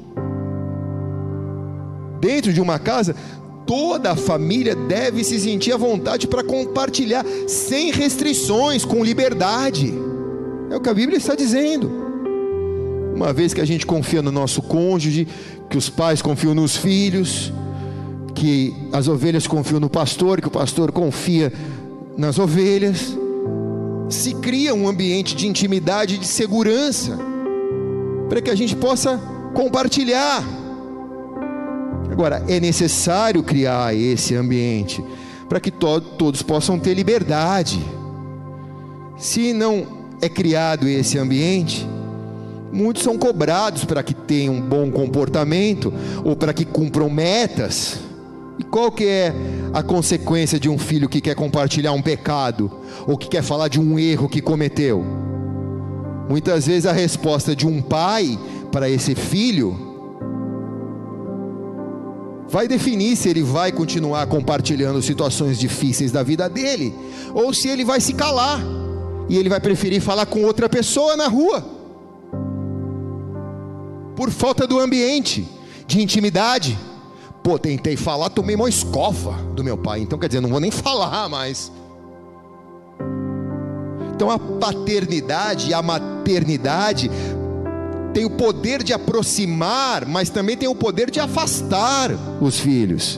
Dentro 2.21 2.53
de 2.53 2.61
uma 2.61 2.79
casa, 2.79 3.15
toda 3.67 4.11
a 4.11 4.15
família 4.15 4.75
deve 4.75 5.23
se 5.25 5.39
sentir 5.39 5.73
à 5.73 5.77
vontade 5.77 6.25
para 6.25 6.43
compartilhar, 6.43 7.25
sem 7.47 7.91
restrições, 7.91 8.85
com 8.85 9.03
liberdade. 9.03 9.93
É 10.71 10.75
o 10.77 10.79
que 10.79 10.89
a 10.89 10.93
Bíblia 10.93 11.17
está 11.17 11.35
dizendo. 11.35 12.07
Uma 13.13 13.33
vez 13.33 13.53
que 13.53 13.61
a 13.61 13.65
gente 13.65 13.85
confia 13.85 14.21
no 14.21 14.31
nosso 14.31 14.61
cônjuge, 14.61 15.27
que 15.69 15.77
os 15.77 15.89
pais 15.89 16.21
confiam 16.21 16.53
nos 16.55 16.77
filhos, 16.77 17.51
que 18.37 18.71
as 18.93 19.07
ovelhas 19.07 19.47
confiam 19.47 19.79
no 19.79 19.89
pastor, 19.89 20.39
que 20.39 20.47
o 20.47 20.51
pastor 20.51 20.91
confia 20.91 21.51
nas 22.15 22.37
ovelhas. 22.37 23.17
Se 24.09 24.35
cria 24.35 24.75
um 24.75 24.87
ambiente 24.87 25.35
de 25.35 25.47
intimidade 25.47 26.15
e 26.15 26.17
de 26.19 26.27
segurança, 26.27 27.17
para 28.29 28.39
que 28.39 28.51
a 28.51 28.55
gente 28.55 28.75
possa 28.75 29.19
compartilhar. 29.55 30.43
Agora, 32.11 32.43
é 32.47 32.59
necessário 32.59 33.41
criar 33.41 33.95
esse 33.95 34.35
ambiente 34.35 35.03
para 35.49 35.59
que 35.59 35.71
to 35.71 35.99
todos 35.99 36.43
possam 36.43 36.77
ter 36.77 36.93
liberdade. 36.93 37.83
Se 39.17 39.51
não 39.51 39.87
é 40.21 40.29
criado 40.29 40.87
esse 40.87 41.17
ambiente, 41.17 41.87
muitos 42.71 43.01
são 43.01 43.17
cobrados 43.17 43.83
para 43.83 44.03
que 44.03 44.13
tenham 44.13 44.53
um 44.53 44.61
bom 44.61 44.91
comportamento 44.91 45.91
ou 46.23 46.35
para 46.35 46.53
que 46.53 46.65
cumpram 46.65 47.09
metas. 47.09 48.06
E 48.59 48.63
qual 48.63 48.91
que 48.91 49.05
é 49.05 49.33
a 49.73 49.83
consequência 49.83 50.59
de 50.59 50.69
um 50.69 50.77
filho 50.77 51.07
que 51.07 51.21
quer 51.21 51.35
compartilhar 51.35 51.91
um 51.91 52.01
pecado 52.01 52.71
ou 53.05 53.17
que 53.17 53.27
quer 53.27 53.43
falar 53.43 53.67
de 53.67 53.79
um 53.79 53.99
erro 53.99 54.27
que 54.27 54.41
cometeu? 54.41 55.03
Muitas 56.29 56.65
vezes 56.67 56.85
a 56.85 56.91
resposta 56.91 57.55
de 57.55 57.67
um 57.67 57.81
pai 57.81 58.37
para 58.71 58.89
esse 58.89 59.15
filho 59.15 59.87
vai 62.49 62.67
definir 62.67 63.15
se 63.15 63.29
ele 63.29 63.43
vai 63.43 63.71
continuar 63.71 64.25
compartilhando 64.27 65.01
situações 65.01 65.59
difíceis 65.59 66.11
da 66.11 66.23
vida 66.23 66.49
dele 66.49 66.93
ou 67.33 67.53
se 67.53 67.67
ele 67.67 67.85
vai 67.85 67.99
se 67.99 68.13
calar 68.13 68.61
e 69.29 69.37
ele 69.37 69.49
vai 69.49 69.59
preferir 69.59 70.01
falar 70.01 70.25
com 70.25 70.43
outra 70.43 70.67
pessoa 70.67 71.15
na 71.15 71.27
rua. 71.27 71.63
Por 74.15 74.31
falta 74.31 74.65
do 74.65 74.79
ambiente 74.79 75.47
de 75.85 76.01
intimidade. 76.01 76.77
Pô, 77.47 77.57
tentei 77.57 77.95
falar, 77.95 78.29
tomei 78.29 78.57
uma 78.57 78.67
escofa 78.67 79.31
do 79.55 79.63
meu 79.63 79.77
pai. 79.77 80.01
Então, 80.01 80.19
quer 80.19 80.27
dizer, 80.27 80.41
não 80.41 80.49
vou 80.49 80.59
nem 80.59 80.69
falar 80.83 81.29
mais. 81.29 81.71
Então, 84.13 84.29
a 84.29 84.37
paternidade 84.37 85.69
e 85.69 85.73
a 85.73 85.81
maternidade 85.81 87.09
tem 88.13 88.25
o 88.25 88.31
poder 88.31 88.83
de 88.83 88.91
aproximar, 88.91 90.05
mas 90.05 90.29
também 90.29 90.57
tem 90.57 90.67
o 90.67 90.75
poder 90.75 91.09
de 91.09 91.21
afastar 91.21 92.11
os 92.41 92.59
filhos. 92.59 93.17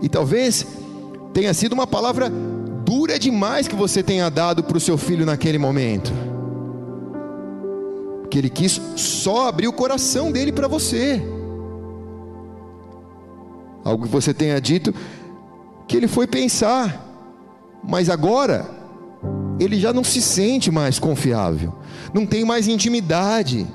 E 0.00 0.08
talvez 0.08 0.66
tenha 1.34 1.52
sido 1.52 1.74
uma 1.74 1.86
palavra 1.86 2.30
dura 2.30 3.18
demais 3.18 3.68
que 3.68 3.76
você 3.76 4.02
tenha 4.02 4.30
dado 4.30 4.64
para 4.64 4.78
o 4.78 4.80
seu 4.80 4.96
filho 4.96 5.26
naquele 5.26 5.58
momento. 5.58 6.10
Que 8.30 8.38
ele 8.38 8.48
quis 8.48 8.80
só 8.96 9.48
abrir 9.48 9.68
o 9.68 9.72
coração 9.72 10.32
dele 10.32 10.50
para 10.50 10.66
você 10.66 11.22
algo 13.84 14.04
que 14.04 14.10
você 14.10 14.32
tenha 14.32 14.60
dito, 14.60 14.94
que 15.86 15.96
ele 15.96 16.08
foi 16.08 16.26
pensar, 16.26 17.04
mas 17.86 18.08
agora 18.08 18.66
ele 19.60 19.78
já 19.78 19.92
não 19.92 20.02
se 20.02 20.22
sente 20.22 20.70
mais 20.70 20.98
confiável, 20.98 21.74
não 22.12 22.24
tem 22.24 22.44
mais 22.44 22.66
intimidade. 22.66 23.66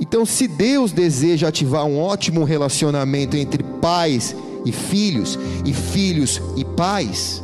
Então, 0.00 0.24
se 0.24 0.48
Deus 0.48 0.92
deseja 0.92 1.48
ativar 1.48 1.84
um 1.84 1.98
ótimo 1.98 2.44
relacionamento 2.44 3.36
entre 3.36 3.62
pais 3.62 4.34
e 4.64 4.72
filhos, 4.72 5.38
e 5.64 5.72
filhos 5.72 6.40
e 6.56 6.64
pais, 6.64 7.42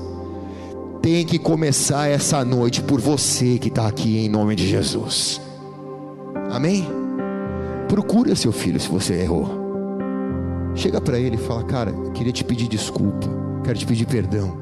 tem 1.03 1.25
que 1.25 1.39
começar 1.39 2.09
essa 2.09 2.45
noite 2.45 2.83
por 2.83 3.01
você 3.01 3.59
que 3.59 3.69
está 3.69 3.87
aqui 3.87 4.19
em 4.19 4.29
nome 4.29 4.55
de 4.55 4.67
Jesus. 4.67 5.41
Amém? 6.51 6.87
Procura 7.89 8.35
seu 8.35 8.53
filho 8.53 8.81
se 8.81 8.89
você 8.89 9.15
errou. 9.15 9.68
Chega 10.75 11.01
para 11.01 11.19
ele 11.19 11.37
e 11.37 11.39
fala: 11.39 11.63
Cara, 11.65 11.93
queria 12.15 12.33
te 12.33 12.45
pedir 12.45 12.69
desculpa, 12.69 13.29
quero 13.65 13.79
te 13.79 13.87
pedir 13.87 14.07
perdão, 14.07 14.57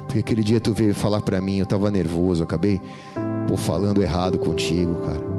porque 0.00 0.18
aquele 0.18 0.42
dia 0.42 0.60
tu 0.60 0.72
veio 0.72 0.94
falar 0.94 1.20
para 1.20 1.40
mim, 1.40 1.58
eu 1.58 1.64
estava 1.64 1.90
nervoso, 1.90 2.42
acabei 2.42 2.80
pô, 3.46 3.56
falando 3.56 4.02
errado 4.02 4.38
contigo, 4.38 4.94
cara. 5.06 5.30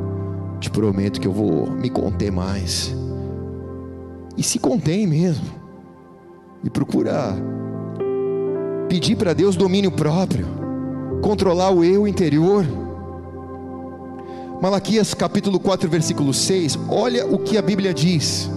Te 0.60 0.69
prometo 0.69 1.19
que 1.19 1.27
eu 1.27 1.34
vou 1.34 1.69
me 1.71 1.89
conter 1.89 2.31
mais. 2.31 2.95
E 4.38 4.43
se 4.43 4.60
contém 4.60 5.07
mesmo. 5.07 5.45
E 6.63 6.69
procura 6.69 7.36
pedir 8.88 9.15
para 9.15 9.34
Deus 9.34 9.55
domínio 9.55 9.91
próprio, 9.91 10.45
controlar 11.21 11.71
o 11.71 11.84
eu 11.84 12.07
interior. 12.07 12.63
Malaquias 14.62 15.13
capítulo 15.15 15.60
4, 15.60 15.89
versículo 15.89 16.34
6, 16.34 16.77
olha 16.88 17.25
o 17.25 17.39
que 17.39 17.57
a 17.57 17.62
Bíblia 17.62 17.93
diz 17.93 18.49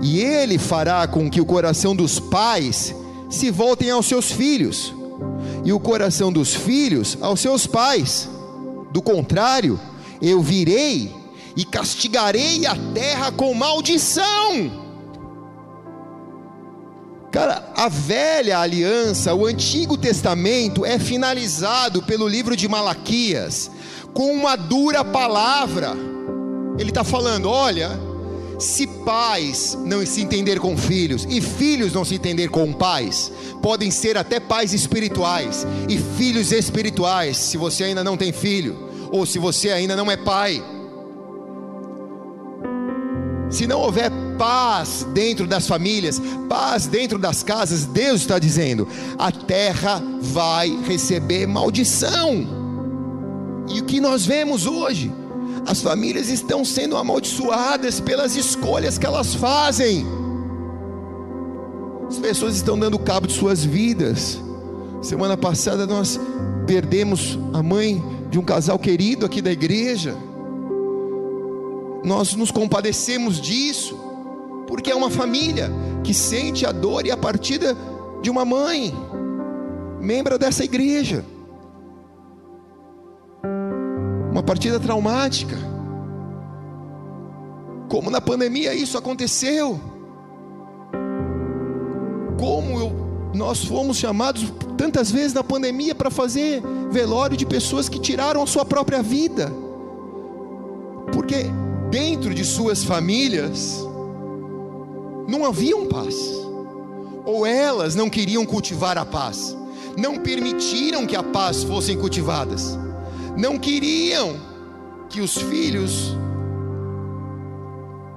e 0.00 0.20
ele 0.20 0.58
fará 0.58 1.06
com 1.06 1.30
que 1.30 1.40
o 1.40 1.46
coração 1.46 1.94
dos 1.94 2.18
pais 2.18 2.94
se 3.28 3.50
voltem 3.50 3.90
aos 3.90 4.06
seus 4.06 4.30
filhos, 4.30 4.94
e 5.64 5.72
o 5.72 5.80
coração 5.80 6.32
dos 6.32 6.54
filhos 6.54 7.18
aos 7.20 7.40
seus 7.40 7.66
pais. 7.66 8.28
Do 8.92 9.02
contrário, 9.02 9.78
eu 10.20 10.40
virei 10.40 11.14
e 11.56 11.64
castigarei 11.64 12.66
a 12.66 12.74
terra 12.94 13.30
com 13.30 13.52
maldição. 13.54 14.80
Cara, 17.30 17.70
a 17.76 17.88
velha 17.88 18.58
aliança, 18.58 19.32
o 19.34 19.46
Antigo 19.46 19.96
Testamento 19.96 20.84
é 20.84 20.98
finalizado 20.98 22.02
pelo 22.02 22.26
livro 22.26 22.56
de 22.56 22.66
Malaquias 22.66 23.70
com 24.12 24.32
uma 24.32 24.56
dura 24.56 25.04
palavra. 25.04 25.92
Ele 26.76 26.90
está 26.90 27.04
falando: 27.04 27.48
olha, 27.48 27.90
se 28.60 28.86
pais 28.86 29.76
não 29.84 30.04
se 30.04 30.20
entender 30.20 30.60
com 30.60 30.76
filhos 30.76 31.26
e 31.28 31.40
filhos 31.40 31.92
não 31.92 32.04
se 32.04 32.14
entender 32.14 32.48
com 32.48 32.72
pais, 32.72 33.32
podem 33.62 33.90
ser 33.90 34.18
até 34.18 34.38
pais 34.38 34.74
espirituais 34.74 35.66
e 35.88 35.98
filhos 35.98 36.52
espirituais, 36.52 37.36
se 37.36 37.56
você 37.56 37.84
ainda 37.84 38.04
não 38.04 38.16
tem 38.16 38.32
filho 38.32 38.90
ou 39.10 39.24
se 39.24 39.38
você 39.38 39.70
ainda 39.70 39.96
não 39.96 40.10
é 40.10 40.16
pai. 40.16 40.62
Se 43.50 43.66
não 43.66 43.80
houver 43.80 44.10
paz 44.38 45.04
dentro 45.12 45.46
das 45.46 45.66
famílias, 45.66 46.20
paz 46.48 46.86
dentro 46.86 47.18
das 47.18 47.42
casas, 47.42 47.84
Deus 47.84 48.20
está 48.20 48.38
dizendo: 48.38 48.86
a 49.18 49.32
terra 49.32 50.00
vai 50.20 50.68
receber 50.86 51.46
maldição. 51.46 52.46
E 53.68 53.80
o 53.80 53.84
que 53.84 54.00
nós 54.00 54.24
vemos 54.24 54.66
hoje? 54.66 55.12
As 55.66 55.82
famílias 55.82 56.28
estão 56.28 56.64
sendo 56.64 56.96
amaldiçoadas 56.96 58.00
pelas 58.00 58.36
escolhas 58.36 58.98
que 58.98 59.06
elas 59.06 59.34
fazem. 59.34 60.06
As 62.08 62.18
pessoas 62.18 62.56
estão 62.56 62.78
dando 62.78 62.98
cabo 62.98 63.26
de 63.26 63.32
suas 63.32 63.64
vidas. 63.64 64.40
Semana 65.02 65.36
passada 65.36 65.86
nós 65.86 66.18
perdemos 66.66 67.38
a 67.52 67.62
mãe 67.62 68.02
de 68.30 68.38
um 68.38 68.42
casal 68.42 68.78
querido 68.78 69.26
aqui 69.26 69.40
da 69.40 69.52
igreja. 69.52 70.16
Nós 72.04 72.34
nos 72.34 72.50
compadecemos 72.50 73.40
disso, 73.40 73.98
porque 74.66 74.90
é 74.90 74.94
uma 74.94 75.10
família 75.10 75.70
que 76.02 76.14
sente 76.14 76.64
a 76.64 76.72
dor 76.72 77.06
e 77.06 77.10
a 77.10 77.16
partida 77.16 77.76
de 78.22 78.30
uma 78.30 78.44
mãe, 78.44 78.94
membro 80.00 80.38
dessa 80.38 80.64
igreja. 80.64 81.24
Uma 84.40 84.46
partida 84.46 84.80
traumática. 84.80 85.54
Como 87.90 88.08
na 88.08 88.22
pandemia 88.22 88.72
isso 88.72 88.96
aconteceu. 88.96 89.78
Como 92.38 92.80
eu, 92.80 92.90
nós 93.34 93.62
fomos 93.62 93.98
chamados 93.98 94.50
tantas 94.78 95.10
vezes 95.10 95.34
na 95.34 95.44
pandemia 95.44 95.94
para 95.94 96.10
fazer 96.10 96.62
velório 96.90 97.36
de 97.36 97.44
pessoas 97.44 97.86
que 97.86 98.00
tiraram 98.00 98.42
a 98.42 98.46
sua 98.46 98.64
própria 98.64 99.02
vida. 99.02 99.52
Porque 101.12 101.44
dentro 101.90 102.34
de 102.34 102.42
suas 102.42 102.82
famílias 102.82 103.86
não 105.28 105.44
haviam 105.44 105.84
paz. 105.84 106.16
Ou 107.26 107.44
elas 107.44 107.94
não 107.94 108.08
queriam 108.08 108.46
cultivar 108.46 108.96
a 108.96 109.04
paz, 109.04 109.54
não 109.98 110.16
permitiram 110.16 111.06
que 111.06 111.14
a 111.14 111.22
paz 111.22 111.62
fossem 111.62 111.98
cultivadas 111.98 112.78
não 113.36 113.58
queriam 113.58 114.36
que 115.08 115.20
os 115.20 115.36
filhos 115.36 116.16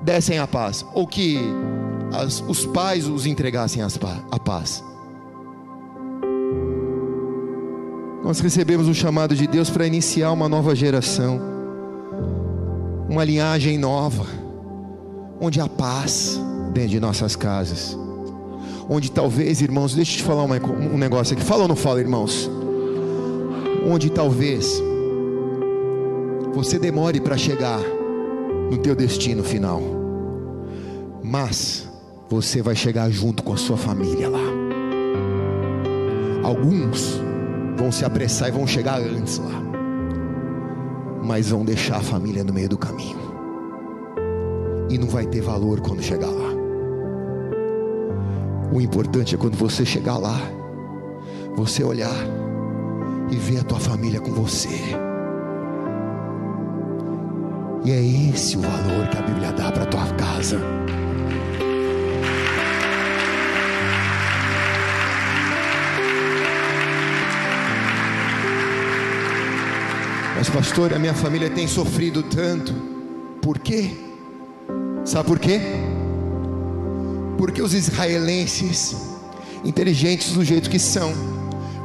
dessem 0.02 0.38
a 0.38 0.45
paz, 0.45 0.86
ou 0.93 1.08
que 1.08 1.39
as, 2.13 2.43
os 2.47 2.65
pais 2.65 3.08
os 3.08 3.26
entregassem 3.26 3.82
a 3.82 4.39
paz. 4.39 4.84
Nós 8.23 8.39
recebemos 8.39 8.88
o 8.88 8.93
chamado 8.93 9.36
de 9.36 9.47
Deus 9.47 9.69
para 9.69 9.86
iniciar 9.86 10.32
uma 10.32 10.47
nova 10.47 10.76
geração, 10.76 11.41
uma 13.10 13.23
linhagem 13.23 13.78
nova, 13.78 14.26
onde 15.41 15.60
há 15.60 15.67
paz 15.67 16.39
dentro 16.73 16.91
de 16.91 16.99
nossas 16.99 17.36
casas. 17.36 17.97
Onde 18.89 19.12
talvez, 19.12 19.62
irmãos, 19.62 19.95
deixa 19.95 20.13
eu 20.13 20.17
te 20.17 20.23
falar 20.23 20.43
um 20.43 20.97
negócio 20.97 21.36
aqui. 21.36 21.43
Fala 21.43 21.63
ou 21.63 21.67
não 21.67 21.76
fala, 21.76 21.99
irmãos? 21.99 22.49
Onde 23.86 24.10
talvez 24.10 24.82
você 26.54 26.78
demore 26.78 27.20
para 27.20 27.36
chegar 27.36 27.80
no 28.70 28.78
teu 28.78 28.96
destino 28.96 29.44
final, 29.44 29.82
mas 31.24 31.89
você 32.30 32.62
vai 32.62 32.76
chegar 32.76 33.10
junto 33.10 33.42
com 33.42 33.54
a 33.54 33.58
sua 33.58 33.76
família 33.76 34.30
lá. 34.30 34.39
Alguns 36.44 37.20
vão 37.76 37.92
se 37.92 38.06
apressar 38.06 38.50
e 38.50 38.52
vão 38.52 38.68
chegar 38.68 39.00
antes 39.00 39.39
lá, 39.39 39.62
mas 41.24 41.50
vão 41.50 41.66
deixar 41.66 41.98
a 41.98 42.02
família 42.02 42.44
no 42.44 42.54
meio 42.54 42.70
do 42.70 42.78
caminho, 42.78 43.18
e 44.92 44.98
não 44.98 45.08
vai 45.08 45.26
ter 45.26 45.42
valor 45.42 45.82
quando 45.82 46.04
chegar 46.04 46.30
lá. 46.30 46.54
O 48.72 48.80
importante 48.80 49.34
é 49.34 49.38
quando 49.39 49.56
você 49.56 49.84
chegar 49.84 50.18
lá, 50.18 50.39
você 51.56 51.84
olhar 51.84 52.16
e 53.32 53.36
ver 53.38 53.60
a 53.60 53.63
tua 53.63 53.80
família 53.80 54.20
com 54.20 54.32
você 54.32 55.12
e 57.86 57.91
é 57.91 58.30
esse 58.32 58.56
o 58.56 58.62
valor 58.62 59.08
que 59.10 59.17
a 59.17 59.22
Bíblia 59.22 59.52
dá 59.52 59.72
para 59.72 59.84
a 59.84 59.86
tua 59.86 60.08
casa. 60.13 60.60
Mas, 70.38 70.50
pastor, 70.50 70.93
a 70.93 71.00
minha 71.00 71.13
família 71.13 71.50
tem 71.50 71.67
sofrido 71.67 72.24
tanto. 72.24 72.74
Por 73.41 73.60
quê? 73.60 73.91
Sabe 75.06 75.28
por 75.28 75.39
quê? 75.39 75.60
Porque 77.38 77.62
os 77.62 77.74
israelenses, 77.74 78.96
inteligentes 79.65 80.32
do 80.32 80.43
jeito 80.43 80.69
que 80.69 80.80
são, 80.80 81.13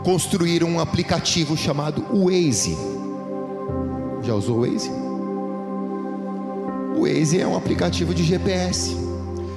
construíram 0.04 0.68
um 0.68 0.80
aplicativo 0.80 1.56
chamado 1.56 2.04
Waze. 2.12 2.76
Já 4.22 4.34
usou 4.34 4.58
o 4.58 4.60
Waze? 4.60 5.07
O 6.98 7.02
Waze 7.02 7.40
é 7.40 7.46
um 7.46 7.56
aplicativo 7.56 8.12
de 8.12 8.24
GPS 8.24 8.96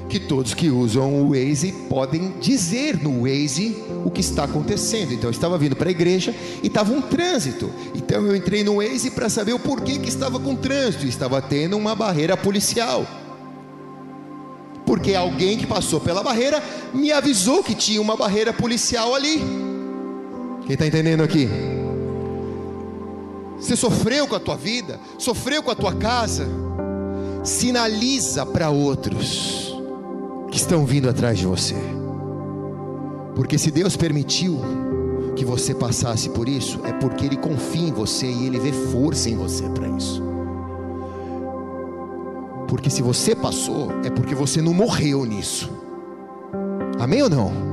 que 0.07 0.19
todos 0.19 0.53
que 0.53 0.69
usam 0.69 1.23
o 1.23 1.29
Waze 1.29 1.71
podem 1.89 2.33
dizer 2.39 3.01
no 3.01 3.21
Waze 3.21 3.81
o 4.05 4.11
que 4.11 4.21
está 4.21 4.43
acontecendo. 4.43 5.11
Então 5.11 5.27
eu 5.27 5.31
estava 5.31 5.57
vindo 5.57 5.75
para 5.75 5.87
a 5.87 5.91
igreja 5.91 6.35
e 6.61 6.67
estava 6.67 6.93
um 6.93 7.01
trânsito. 7.01 7.71
Então 7.95 8.27
eu 8.27 8.35
entrei 8.35 8.63
no 8.63 8.75
Waze 8.75 9.09
para 9.09 9.27
saber 9.27 9.53
o 9.53 9.59
porquê 9.59 9.97
que 9.97 10.07
estava 10.07 10.39
com 10.39 10.55
trânsito. 10.55 11.07
Estava 11.07 11.41
tendo 11.41 11.75
uma 11.77 11.95
barreira 11.95 12.37
policial. 12.37 13.07
Porque 14.85 15.15
alguém 15.15 15.57
que 15.57 15.65
passou 15.65 15.99
pela 15.99 16.21
barreira 16.21 16.61
me 16.93 17.11
avisou 17.11 17.63
que 17.63 17.73
tinha 17.73 18.01
uma 18.01 18.15
barreira 18.15 18.53
policial 18.53 19.15
ali. 19.15 19.41
Quem 20.67 20.73
está 20.73 20.85
entendendo 20.85 21.23
aqui? 21.23 21.49
Você 23.59 23.75
sofreu 23.75 24.27
com 24.27 24.35
a 24.35 24.39
tua 24.39 24.57
vida, 24.57 24.99
sofreu 25.17 25.63
com 25.63 25.71
a 25.71 25.75
tua 25.75 25.95
casa 25.95 26.70
sinaliza 27.43 28.45
para 28.45 28.69
outros 28.69 29.75
que 30.51 30.57
estão 30.57 30.85
vindo 30.85 31.09
atrás 31.09 31.39
de 31.39 31.45
você. 31.45 31.75
Porque 33.35 33.57
se 33.57 33.71
Deus 33.71 33.95
permitiu 33.95 34.59
que 35.35 35.45
você 35.45 35.73
passasse 35.73 36.29
por 36.29 36.47
isso, 36.47 36.79
é 36.85 36.91
porque 36.93 37.25
Ele 37.25 37.37
confia 37.37 37.87
em 37.87 37.91
você 37.91 38.27
e 38.27 38.45
Ele 38.45 38.59
vê 38.59 38.71
força 38.71 39.29
em 39.29 39.35
você 39.35 39.63
para 39.69 39.87
isso. 39.87 40.21
Porque 42.67 42.89
se 42.89 43.01
você 43.01 43.35
passou, 43.35 43.91
é 44.03 44.09
porque 44.09 44.35
você 44.35 44.61
não 44.61 44.73
morreu 44.73 45.25
nisso. 45.25 45.69
Amém 46.99 47.21
ou 47.23 47.29
não? 47.29 47.70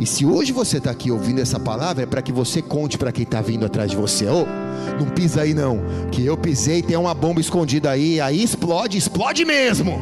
E 0.00 0.06
se 0.06 0.24
hoje 0.24 0.50
você 0.50 0.78
está 0.78 0.90
aqui 0.90 1.10
ouvindo 1.10 1.42
essa 1.42 1.60
palavra, 1.60 2.04
é 2.04 2.06
para 2.06 2.22
que 2.22 2.32
você 2.32 2.62
conte 2.62 2.96
para 2.96 3.12
quem 3.12 3.24
está 3.24 3.42
vindo 3.42 3.66
atrás 3.66 3.90
de 3.90 3.96
você. 3.98 4.26
Oh, 4.26 4.46
não 4.98 5.10
pisa 5.10 5.42
aí 5.42 5.52
não, 5.52 5.78
que 6.10 6.24
eu 6.24 6.38
pisei, 6.38 6.80
tem 6.80 6.96
uma 6.96 7.12
bomba 7.12 7.38
escondida 7.38 7.90
aí, 7.90 8.18
aí 8.18 8.42
explode, 8.42 8.96
explode 8.96 9.44
mesmo. 9.44 10.00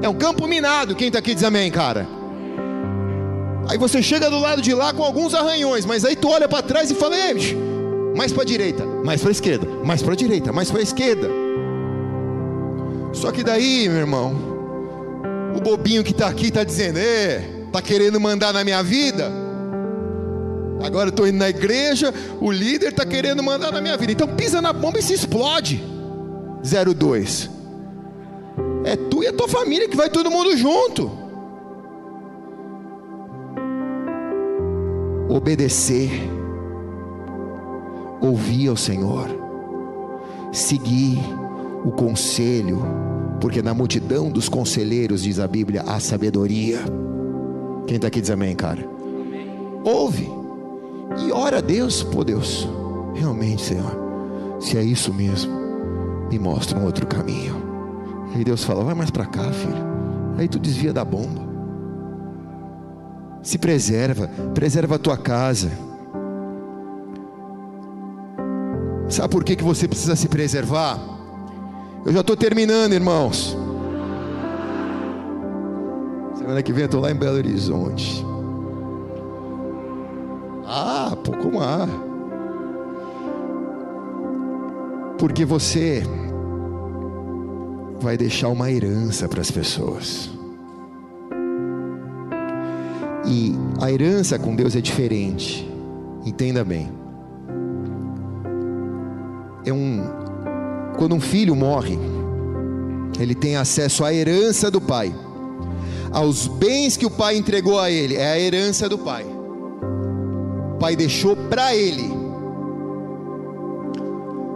É 0.00 0.08
um 0.08 0.14
campo 0.14 0.46
minado. 0.46 0.94
Quem 0.94 1.08
está 1.08 1.18
aqui 1.18 1.34
diz 1.34 1.44
amém, 1.44 1.70
cara. 1.70 2.08
Aí 3.68 3.76
você 3.76 4.02
chega 4.02 4.30
do 4.30 4.38
lado 4.38 4.62
de 4.62 4.72
lá 4.72 4.94
com 4.94 5.04
alguns 5.04 5.34
arranhões, 5.34 5.84
mas 5.84 6.02
aí 6.02 6.16
tu 6.16 6.30
olha 6.30 6.48
para 6.48 6.62
trás 6.62 6.90
e 6.90 6.94
fala: 6.94 7.14
Ei, 7.14 7.54
mais 8.16 8.32
para 8.32 8.44
direita, 8.44 8.86
mais 9.04 9.20
para 9.20 9.32
esquerda, 9.32 9.66
mais 9.84 10.02
para 10.02 10.14
direita, 10.14 10.50
mais 10.50 10.70
para 10.70 10.80
esquerda. 10.80 11.28
Só 13.12 13.30
que 13.30 13.44
daí, 13.44 13.86
meu 13.86 13.98
irmão, 13.98 14.34
o 15.54 15.60
bobinho 15.60 16.02
que 16.02 16.12
está 16.12 16.28
aqui 16.28 16.46
está 16.46 16.64
dizendo: 16.64 16.98
Ei 16.98 17.53
está 17.74 17.82
querendo 17.82 18.20
mandar 18.20 18.52
na 18.52 18.62
minha 18.62 18.82
vida. 18.84 19.30
Agora 20.80 21.08
eu 21.08 21.10
estou 21.10 21.26
indo 21.26 21.38
na 21.38 21.48
igreja, 21.48 22.14
o 22.40 22.52
líder 22.52 22.90
está 22.90 23.04
querendo 23.04 23.42
mandar 23.42 23.72
na 23.72 23.80
minha 23.80 23.96
vida. 23.96 24.12
Então 24.12 24.28
pisa 24.28 24.62
na 24.62 24.72
bomba 24.72 25.00
e 25.00 25.02
se 25.02 25.12
explode. 25.12 25.82
02. 26.62 27.50
É 28.84 28.94
tu 28.96 29.24
e 29.24 29.26
a 29.26 29.32
tua 29.32 29.48
família 29.48 29.88
que 29.88 29.96
vai 29.96 30.08
todo 30.08 30.30
mundo 30.30 30.56
junto. 30.56 31.10
Obedecer, 35.28 36.10
ouvir 38.20 38.68
ao 38.68 38.76
Senhor, 38.76 39.26
seguir 40.52 41.18
o 41.84 41.90
conselho 41.90 43.04
Porque 43.40 43.60
na 43.60 43.74
multidão 43.74 44.30
dos 44.30 44.48
conselheiros, 44.48 45.22
diz 45.22 45.38
a 45.38 45.46
Bíblia, 45.46 45.82
há 45.86 46.00
sabedoria. 46.00 46.78
Quem 47.86 47.96
está 47.96 48.08
aqui 48.08 48.20
diz 48.20 48.30
amém, 48.30 48.54
cara? 48.54 48.86
Ouve 49.84 50.30
e 51.18 51.30
ora 51.30 51.58
a 51.58 51.60
Deus, 51.60 52.02
pô 52.02 52.24
Deus, 52.24 52.68
realmente, 53.14 53.62
Senhor, 53.62 53.94
se 54.58 54.78
é 54.78 54.82
isso 54.82 55.12
mesmo, 55.12 55.52
me 56.30 56.38
mostra 56.38 56.78
um 56.78 56.84
outro 56.84 57.06
caminho. 57.06 57.62
Aí 58.34 58.42
Deus 58.42 58.64
fala: 58.64 58.82
vai 58.82 58.94
mais 58.94 59.10
para 59.10 59.26
cá, 59.26 59.52
filho. 59.52 59.94
Aí 60.36 60.48
tu 60.48 60.58
desvia 60.58 60.92
da 60.92 61.04
bomba. 61.04 61.42
Se 63.42 63.58
preserva, 63.58 64.28
preserva 64.54 64.96
a 64.96 64.98
tua 64.98 65.16
casa. 65.16 65.70
Sabe 69.08 69.28
por 69.28 69.44
que, 69.44 69.54
que 69.54 69.62
você 69.62 69.86
precisa 69.86 70.16
se 70.16 70.26
preservar? 70.28 70.98
Eu 72.04 72.12
já 72.12 72.20
estou 72.20 72.36
terminando, 72.36 72.94
irmãos. 72.94 73.56
Semana 76.44 76.62
que 76.62 76.74
vem 76.74 76.82
eu 76.82 76.86
estou 76.86 77.00
lá 77.00 77.10
em 77.10 77.14
Belo 77.14 77.38
Horizonte. 77.38 78.22
Ah, 80.66 81.16
pouco 81.24 81.50
mais. 81.50 81.88
Porque 85.18 85.46
você 85.46 86.02
vai 87.98 88.18
deixar 88.18 88.48
uma 88.48 88.70
herança 88.70 89.26
para 89.26 89.40
as 89.40 89.50
pessoas. 89.50 90.30
E 93.26 93.54
a 93.80 93.90
herança 93.90 94.38
com 94.38 94.54
Deus 94.54 94.76
é 94.76 94.82
diferente. 94.82 95.66
Entenda 96.26 96.62
bem. 96.62 96.92
É 99.64 99.72
um 99.72 100.04
quando 100.98 101.14
um 101.14 101.20
filho 101.20 101.56
morre, 101.56 101.98
ele 103.18 103.34
tem 103.34 103.56
acesso 103.56 104.04
à 104.04 104.12
herança 104.12 104.70
do 104.70 104.78
pai. 104.78 105.10
Aos 106.14 106.46
bens 106.46 106.96
que 106.96 107.04
o 107.04 107.10
pai 107.10 107.36
entregou 107.36 107.76
a 107.76 107.90
ele, 107.90 108.14
é 108.14 108.30
a 108.30 108.38
herança 108.38 108.88
do 108.88 108.96
pai. 108.96 109.26
O 110.74 110.78
pai 110.78 110.94
deixou 110.94 111.36
para 111.36 111.74
ele. 111.74 112.08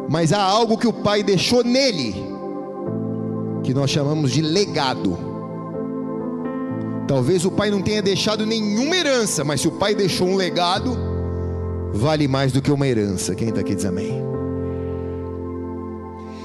Mas 0.08 0.32
há 0.32 0.40
algo 0.40 0.78
que 0.78 0.86
o 0.86 0.92
pai 0.92 1.24
deixou 1.24 1.64
nele 1.64 2.14
que 3.64 3.74
nós 3.74 3.90
chamamos 3.90 4.30
de 4.30 4.40
legado. 4.40 5.18
Talvez 7.08 7.44
o 7.44 7.50
pai 7.50 7.70
não 7.70 7.82
tenha 7.82 8.00
deixado 8.02 8.46
nenhuma 8.46 8.96
herança, 8.96 9.42
mas 9.42 9.60
se 9.60 9.66
o 9.66 9.72
pai 9.72 9.96
deixou 9.96 10.28
um 10.28 10.36
legado, 10.36 10.96
vale 11.92 12.28
mais 12.28 12.52
do 12.52 12.62
que 12.62 12.70
uma 12.70 12.86
herança. 12.86 13.34
Quem 13.34 13.48
está 13.48 13.62
aqui 13.62 13.74
diz 13.74 13.84
amém. 13.84 14.22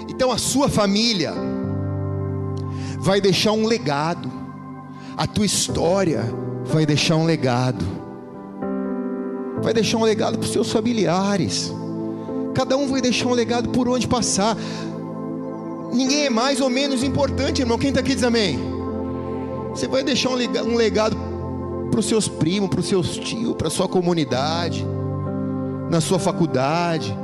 Então 0.09 0.32
a 0.32 0.39
sua 0.39 0.68
família 0.68 1.34
vai 2.97 3.22
deixar 3.22 3.51
um 3.51 3.68
legado, 3.68 4.43
a 5.18 5.28
tua 5.28 5.45
história 5.45 6.24
vai 6.66 6.86
deixar 6.86 7.16
um 7.16 7.26
legado, 7.26 7.86
vai 9.61 9.74
deixar 9.74 9.97
um 9.97 10.03
legado 10.03 10.38
para 10.38 10.45
os 10.45 10.51
seus 10.51 10.72
familiares, 10.72 11.72
cada 12.53 12.78
um 12.78 12.88
vai 12.88 13.01
deixar 13.01 13.28
um 13.28 13.34
legado 13.34 13.70
por 13.70 13.88
onde 13.88 14.07
passar 14.07 14.57
ninguém 15.93 16.26
é 16.26 16.30
mais 16.30 16.59
ou 16.59 16.70
menos 16.70 17.03
importante, 17.03 17.61
irmão. 17.61 17.78
Quem 17.78 17.89
está 17.89 18.01
aqui 18.01 18.16
diz 18.16 18.24
amém. 18.24 18.59
Você 19.70 19.88
vai 19.88 20.03
deixar 20.03 20.30
um 20.30 20.76
legado 20.76 21.16
para 21.89 21.99
os 21.99 22.05
seus 22.05 22.28
primos, 22.28 22.70
para 22.70 22.80
os 22.80 22.88
seus 22.88 23.18
tios, 23.18 23.55
para 23.55 23.68
a 23.68 23.72
sua 23.72 23.88
comunidade, 23.88 24.86
na 25.89 26.01
sua 26.01 26.20
faculdade, 26.20 27.16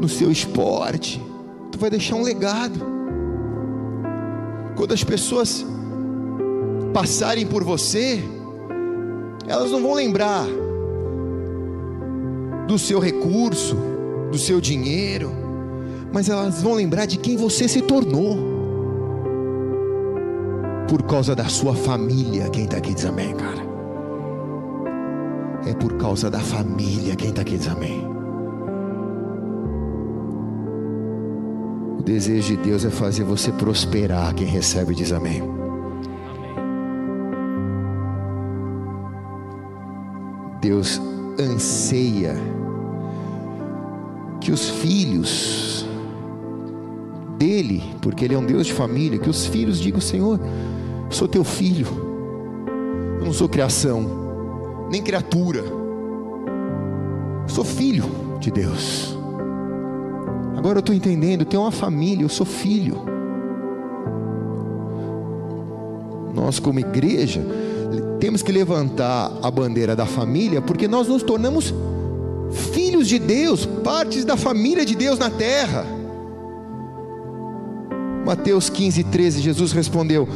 no 0.00 0.08
seu 0.08 0.30
esporte. 0.30 1.22
Tu 1.70 1.78
vai 1.78 1.90
deixar 1.90 2.16
um 2.16 2.22
legado. 2.22 2.96
Quando 4.76 4.92
as 4.92 5.02
pessoas 5.02 5.64
passarem 6.96 7.46
por 7.46 7.62
você, 7.62 8.24
elas 9.46 9.70
não 9.70 9.82
vão 9.82 9.92
lembrar 9.92 10.46
do 12.66 12.78
seu 12.78 12.98
recurso, 12.98 13.76
do 14.30 14.38
seu 14.38 14.60
dinheiro 14.60 15.46
mas 16.16 16.30
elas 16.30 16.62
vão 16.62 16.72
lembrar 16.72 17.04
de 17.04 17.18
quem 17.18 17.36
você 17.36 17.68
se 17.68 17.82
tornou. 17.82 18.38
Por 20.88 21.02
causa 21.02 21.34
da 21.34 21.46
sua 21.46 21.74
família, 21.74 22.48
quem 22.48 22.64
está 22.64 22.78
aqui 22.78 22.94
diz 22.94 23.04
amém, 23.04 23.34
cara. 23.34 23.66
É 25.66 25.74
por 25.74 25.94
causa 25.98 26.30
da 26.30 26.38
família, 26.38 27.16
quem 27.16 27.30
está 27.30 27.42
aqui 27.42 27.58
diz 27.58 27.68
amém. 27.68 28.06
O 31.98 32.02
desejo 32.02 32.56
de 32.56 32.62
Deus 32.62 32.84
é 32.86 32.90
fazer 32.90 33.24
você 33.24 33.50
prosperar, 33.52 34.34
quem 34.34 34.46
recebe 34.46 34.94
diz 34.94 35.12
amém. 35.12 35.55
Deus 40.66 41.00
anseia 41.38 42.34
que 44.40 44.50
os 44.50 44.68
filhos 44.68 45.86
dele, 47.38 47.84
porque 48.02 48.24
ele 48.24 48.34
é 48.34 48.38
um 48.38 48.44
Deus 48.44 48.66
de 48.66 48.72
família, 48.72 49.16
que 49.16 49.30
os 49.30 49.46
filhos 49.46 49.78
digam: 49.78 50.00
Senhor, 50.00 50.40
sou 51.08 51.28
teu 51.28 51.44
filho, 51.44 51.86
eu 53.20 53.24
não 53.24 53.32
sou 53.32 53.48
criação, 53.48 54.88
nem 54.90 55.00
criatura, 55.00 55.62
sou 57.46 57.64
filho 57.64 58.06
de 58.40 58.50
Deus. 58.50 59.16
Agora 60.56 60.78
eu 60.78 60.80
estou 60.80 60.96
entendendo, 60.96 61.44
tenho 61.44 61.62
uma 61.62 61.70
família, 61.70 62.24
eu 62.24 62.28
sou 62.28 62.44
filho. 62.44 63.04
Nós, 66.34 66.58
como 66.58 66.80
igreja, 66.80 67.40
temos 68.26 68.42
que 68.42 68.50
levantar 68.50 69.30
a 69.40 69.48
bandeira 69.52 69.94
da 69.94 70.04
família, 70.04 70.60
porque 70.60 70.88
nós 70.88 71.06
nos 71.06 71.22
tornamos 71.22 71.72
filhos 72.72 73.06
de 73.06 73.20
Deus, 73.20 73.64
partes 73.84 74.24
da 74.24 74.36
família 74.36 74.84
de 74.84 74.96
Deus 74.96 75.16
na 75.16 75.30
terra. 75.30 75.86
Mateus 78.26 78.68
15, 78.68 79.04
13, 79.04 79.40
Jesus 79.40 79.70
respondeu: 79.70 80.28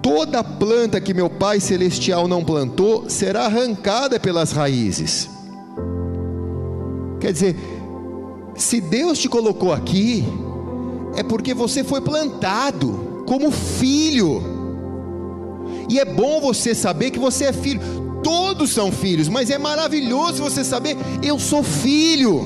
Toda 0.00 0.44
planta 0.44 1.00
que 1.00 1.12
meu 1.12 1.28
Pai 1.28 1.58
Celestial 1.58 2.28
não 2.28 2.44
plantou 2.44 3.10
será 3.10 3.46
arrancada 3.46 4.20
pelas 4.20 4.52
raízes. 4.52 5.28
Quer 7.18 7.32
dizer, 7.32 7.56
se 8.54 8.80
Deus 8.80 9.18
te 9.18 9.28
colocou 9.28 9.72
aqui, 9.72 10.24
é 11.16 11.24
porque 11.24 11.52
você 11.52 11.82
foi 11.82 12.00
plantado 12.00 13.24
como 13.26 13.50
filho. 13.50 14.55
E 15.88 15.98
é 15.98 16.04
bom 16.04 16.40
você 16.40 16.74
saber 16.74 17.10
que 17.10 17.18
você 17.18 17.46
é 17.46 17.52
filho. 17.52 17.80
Todos 18.22 18.70
são 18.72 18.90
filhos, 18.90 19.28
mas 19.28 19.50
é 19.50 19.58
maravilhoso 19.58 20.42
você 20.42 20.64
saber, 20.64 20.96
eu 21.22 21.38
sou 21.38 21.62
filho. 21.62 22.44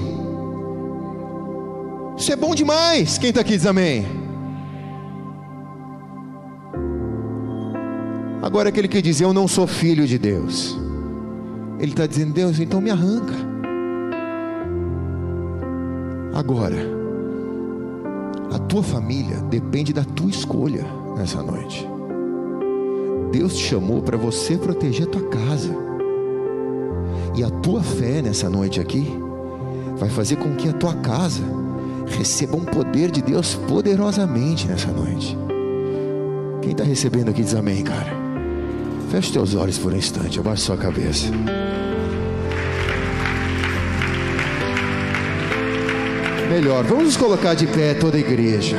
Isso 2.18 2.32
é 2.32 2.36
bom 2.36 2.54
demais. 2.54 3.16
Quem 3.16 3.30
está 3.30 3.40
aqui 3.40 3.52
diz 3.52 3.64
amém? 3.64 4.04
Agora, 8.42 8.70
aquele 8.70 8.88
que 8.88 9.00
diz, 9.00 9.20
Eu 9.20 9.32
não 9.32 9.46
sou 9.46 9.66
filho 9.66 10.06
de 10.06 10.18
Deus, 10.18 10.76
ele 11.78 11.92
está 11.92 12.06
dizendo, 12.06 12.32
Deus, 12.32 12.58
então 12.58 12.80
me 12.80 12.90
arranca. 12.90 13.34
Agora, 16.34 16.76
a 18.52 18.58
tua 18.58 18.82
família 18.82 19.36
depende 19.42 19.92
da 19.92 20.04
tua 20.04 20.30
escolha 20.30 20.84
nessa 21.16 21.42
noite. 21.42 21.86
Deus 23.32 23.54
te 23.56 23.64
chamou 23.64 24.02
para 24.02 24.16
você 24.16 24.56
proteger 24.56 25.06
a 25.06 25.10
tua 25.10 25.28
casa. 25.28 25.70
E 27.36 27.44
a 27.44 27.50
tua 27.50 27.82
fé 27.82 28.20
nessa 28.20 28.50
noite 28.50 28.80
aqui 28.80 29.06
vai 29.96 30.08
fazer 30.08 30.36
com 30.36 30.54
que 30.56 30.68
a 30.68 30.72
tua 30.72 30.94
casa 30.94 31.42
receba 32.06 32.56
um 32.56 32.64
poder 32.64 33.10
de 33.10 33.22
Deus 33.22 33.54
poderosamente 33.54 34.66
nessa 34.66 34.88
noite. 34.88 35.36
Quem 36.60 36.72
está 36.72 36.84
recebendo 36.84 37.30
aqui 37.30 37.42
diz 37.42 37.54
amém, 37.54 37.82
cara. 37.84 38.12
Feche 39.10 39.32
teus 39.32 39.54
olhos 39.54 39.78
por 39.78 39.92
um 39.92 39.96
instante, 39.96 40.38
abaixe 40.38 40.62
sua 40.62 40.76
cabeça. 40.76 41.26
Melhor, 46.50 46.82
vamos 46.84 47.04
nos 47.04 47.16
colocar 47.16 47.54
de 47.54 47.66
pé 47.66 47.94
toda 47.94 48.16
a 48.16 48.20
igreja. 48.20 48.76